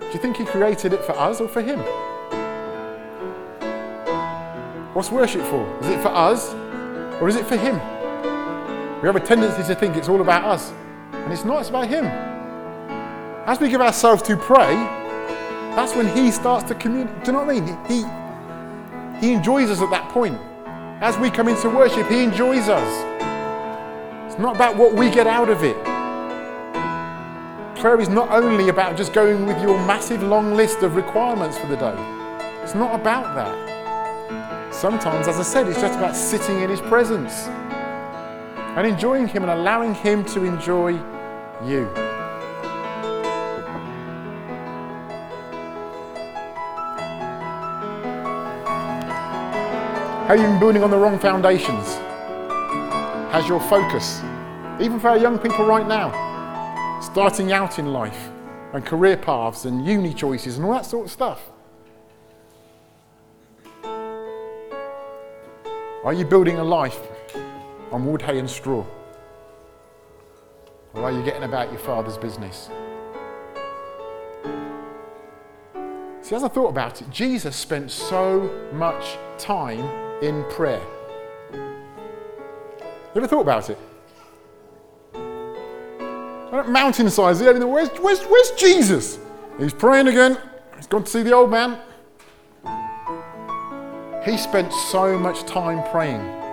do 0.00 0.06
you 0.06 0.18
think 0.18 0.38
He 0.38 0.46
created 0.46 0.94
it 0.94 1.04
for 1.04 1.12
us 1.12 1.42
or 1.42 1.48
for 1.48 1.60
Him? 1.60 1.80
What's 4.94 5.10
worship 5.10 5.42
for? 5.42 5.78
Is 5.82 5.88
it 5.88 6.00
for 6.00 6.08
us 6.08 6.54
or 7.20 7.28
is 7.28 7.36
it 7.36 7.44
for 7.44 7.58
Him? 7.58 7.78
We 9.06 9.12
have 9.12 9.22
a 9.22 9.24
tendency 9.24 9.62
to 9.72 9.78
think 9.78 9.94
it's 9.94 10.08
all 10.08 10.20
about 10.20 10.42
us, 10.42 10.72
and 11.12 11.32
it's 11.32 11.44
not, 11.44 11.60
it's 11.60 11.68
about 11.68 11.86
Him. 11.86 12.06
As 13.46 13.60
we 13.60 13.68
give 13.68 13.80
ourselves 13.80 14.20
to 14.22 14.36
pray, 14.36 14.74
that's 15.76 15.94
when 15.94 16.08
He 16.08 16.32
starts 16.32 16.64
to 16.64 16.74
communicate. 16.74 17.22
Do 17.22 17.30
you 17.30 17.38
know 17.38 17.44
what 17.44 17.56
I 17.56 17.60
mean? 17.60 19.20
He, 19.20 19.24
he 19.24 19.32
enjoys 19.32 19.70
us 19.70 19.80
at 19.80 19.90
that 19.90 20.08
point. 20.08 20.36
As 21.00 21.16
we 21.18 21.30
come 21.30 21.46
into 21.46 21.70
worship, 21.70 22.08
He 22.08 22.24
enjoys 22.24 22.68
us. 22.68 22.82
It's 24.26 24.40
not 24.40 24.56
about 24.56 24.76
what 24.76 24.94
we 24.94 25.08
get 25.08 25.28
out 25.28 25.50
of 25.50 25.62
it. 25.62 25.76
Prayer 27.80 28.00
is 28.00 28.08
not 28.08 28.28
only 28.32 28.70
about 28.70 28.96
just 28.96 29.12
going 29.12 29.46
with 29.46 29.62
your 29.62 29.78
massive 29.86 30.20
long 30.24 30.56
list 30.56 30.82
of 30.82 30.96
requirements 30.96 31.56
for 31.56 31.68
the 31.68 31.76
day. 31.76 31.94
It's 32.64 32.74
not 32.74 32.98
about 33.00 33.36
that. 33.36 34.74
Sometimes, 34.74 35.28
as 35.28 35.38
I 35.38 35.44
said, 35.44 35.68
it's 35.68 35.80
just 35.80 35.96
about 35.96 36.16
sitting 36.16 36.60
in 36.62 36.70
His 36.70 36.80
presence 36.80 37.48
and 38.76 38.86
enjoying 38.86 39.26
Him 39.26 39.42
and 39.42 39.50
allowing 39.50 39.94
Him 39.94 40.22
to 40.26 40.44
enjoy 40.44 40.90
you. 41.64 41.86
Have 50.26 50.38
you 50.38 50.46
been 50.46 50.60
building 50.60 50.82
on 50.82 50.90
the 50.90 50.98
wrong 50.98 51.18
foundations? 51.18 51.94
Has 53.32 53.48
your 53.48 53.60
focus, 53.60 54.20
even 54.78 55.00
for 55.00 55.08
our 55.08 55.16
young 55.16 55.38
people 55.38 55.64
right 55.64 55.86
now, 55.86 56.10
starting 57.00 57.52
out 57.52 57.78
in 57.78 57.94
life, 57.94 58.28
and 58.74 58.84
career 58.84 59.16
paths 59.16 59.64
and 59.64 59.86
uni 59.86 60.12
choices 60.12 60.58
and 60.58 60.66
all 60.66 60.72
that 60.72 60.84
sort 60.84 61.06
of 61.06 61.12
stuff? 61.12 61.40
Are 66.04 66.12
you 66.12 66.26
building 66.26 66.58
a 66.58 66.64
life 66.64 67.00
on 67.96 68.04
wood, 68.04 68.20
hay, 68.20 68.38
and 68.38 68.48
straw? 68.48 68.84
Or 70.92 71.04
are 71.04 71.12
you 71.12 71.22
getting 71.22 71.44
about 71.44 71.70
your 71.70 71.80
father's 71.80 72.18
business? 72.18 72.68
See, 76.20 76.34
as 76.34 76.44
I 76.44 76.48
thought 76.48 76.68
about 76.68 77.00
it, 77.00 77.08
Jesus 77.08 77.56
spent 77.56 77.90
so 77.90 78.50
much 78.74 79.16
time 79.38 79.80
in 80.22 80.44
prayer. 80.50 80.82
You 81.54 83.22
ever 83.22 83.26
thought 83.26 83.40
about 83.40 83.70
it? 83.70 83.78
Mountainsides, 86.68 87.40
where's, 87.40 87.88
where's, 87.98 88.20
where's 88.24 88.50
Jesus? 88.58 89.18
He's 89.58 89.72
praying 89.72 90.08
again. 90.08 90.36
He's 90.76 90.86
gone 90.86 91.04
to 91.04 91.10
see 91.10 91.22
the 91.22 91.32
old 91.32 91.50
man. 91.50 91.78
He 94.22 94.36
spent 94.36 94.70
so 94.90 95.18
much 95.18 95.44
time 95.44 95.82
praying. 95.90 96.45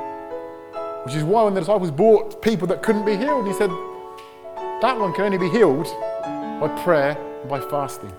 Which 1.05 1.15
is 1.15 1.23
why 1.23 1.43
when 1.43 1.53
the 1.53 1.61
disciples 1.61 1.91
brought 1.91 2.41
people 2.41 2.67
that 2.67 2.81
couldn't 2.81 3.05
be 3.05 3.17
healed, 3.17 3.45
he 3.45 3.53
said, 3.53 3.69
that 4.83 4.99
one 4.99 5.13
can 5.13 5.23
only 5.23 5.37
be 5.37 5.49
healed 5.49 5.85
by 6.59 6.67
prayer 6.83 7.17
and 7.39 7.49
by 7.49 7.61
fasting. 7.69 8.11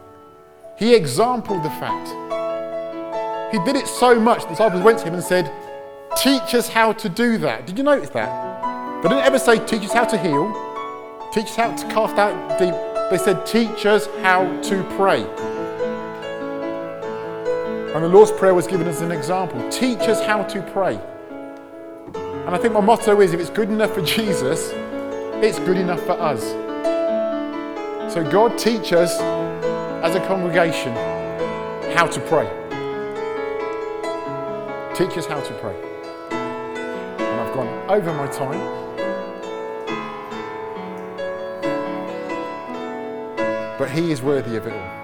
He 0.78 0.94
exampled 0.94 1.62
the 1.62 1.68
fact. 1.68 2.08
He 3.52 3.58
did 3.64 3.76
it 3.76 3.86
so 3.86 4.18
much, 4.18 4.44
the 4.44 4.48
disciples 4.48 4.82
went 4.82 4.98
to 5.00 5.04
him 5.04 5.14
and 5.14 5.22
said, 5.22 5.52
Teach 6.16 6.54
us 6.54 6.68
how 6.68 6.92
to 6.94 7.08
do 7.10 7.36
that. 7.38 7.66
Did 7.66 7.76
you 7.76 7.84
notice 7.84 8.08
that? 8.10 9.02
They 9.02 9.10
didn't 9.10 9.24
ever 9.24 9.38
say, 9.38 9.58
Teach 9.64 9.82
us 9.82 9.92
how 9.92 10.04
to 10.04 10.16
heal, 10.16 10.50
teach 11.32 11.44
us 11.44 11.56
how 11.56 11.76
to 11.76 11.86
cast 11.92 12.16
out 12.16 12.58
deep. 12.58 12.74
They 13.10 13.18
said, 13.18 13.44
Teach 13.44 13.84
us 13.84 14.06
how 14.22 14.44
to 14.62 14.82
pray. 14.96 15.22
And 17.94 18.02
the 18.02 18.08
Lord's 18.08 18.32
Prayer 18.32 18.54
was 18.54 18.66
given 18.66 18.88
as 18.88 19.02
an 19.02 19.12
example. 19.12 19.68
Teach 19.70 20.00
us 20.00 20.24
how 20.24 20.42
to 20.44 20.62
pray. 20.72 20.98
And 22.46 22.54
I 22.54 22.58
think 22.58 22.74
my 22.74 22.80
motto 22.80 23.20
is 23.22 23.32
if 23.32 23.40
it's 23.40 23.48
good 23.48 23.70
enough 23.70 23.94
for 23.94 24.02
Jesus, 24.02 24.70
it's 25.42 25.58
good 25.60 25.78
enough 25.78 26.00
for 26.04 26.12
us. 26.12 26.42
So 28.12 28.22
God 28.30 28.58
teach 28.58 28.92
us 28.92 29.18
as 30.04 30.14
a 30.14 30.20
congregation 30.26 30.92
how 31.96 32.06
to 32.06 32.20
pray. 32.20 32.46
Teach 34.94 35.16
us 35.16 35.24
how 35.24 35.40
to 35.40 35.54
pray. 35.54 35.74
And 36.32 37.40
I've 37.40 37.54
gone 37.54 37.90
over 37.90 38.12
my 38.12 38.26
time. 38.26 38.60
But 43.78 43.90
He 43.90 44.12
is 44.12 44.20
worthy 44.20 44.56
of 44.56 44.66
it 44.66 44.72
all. 44.74 45.03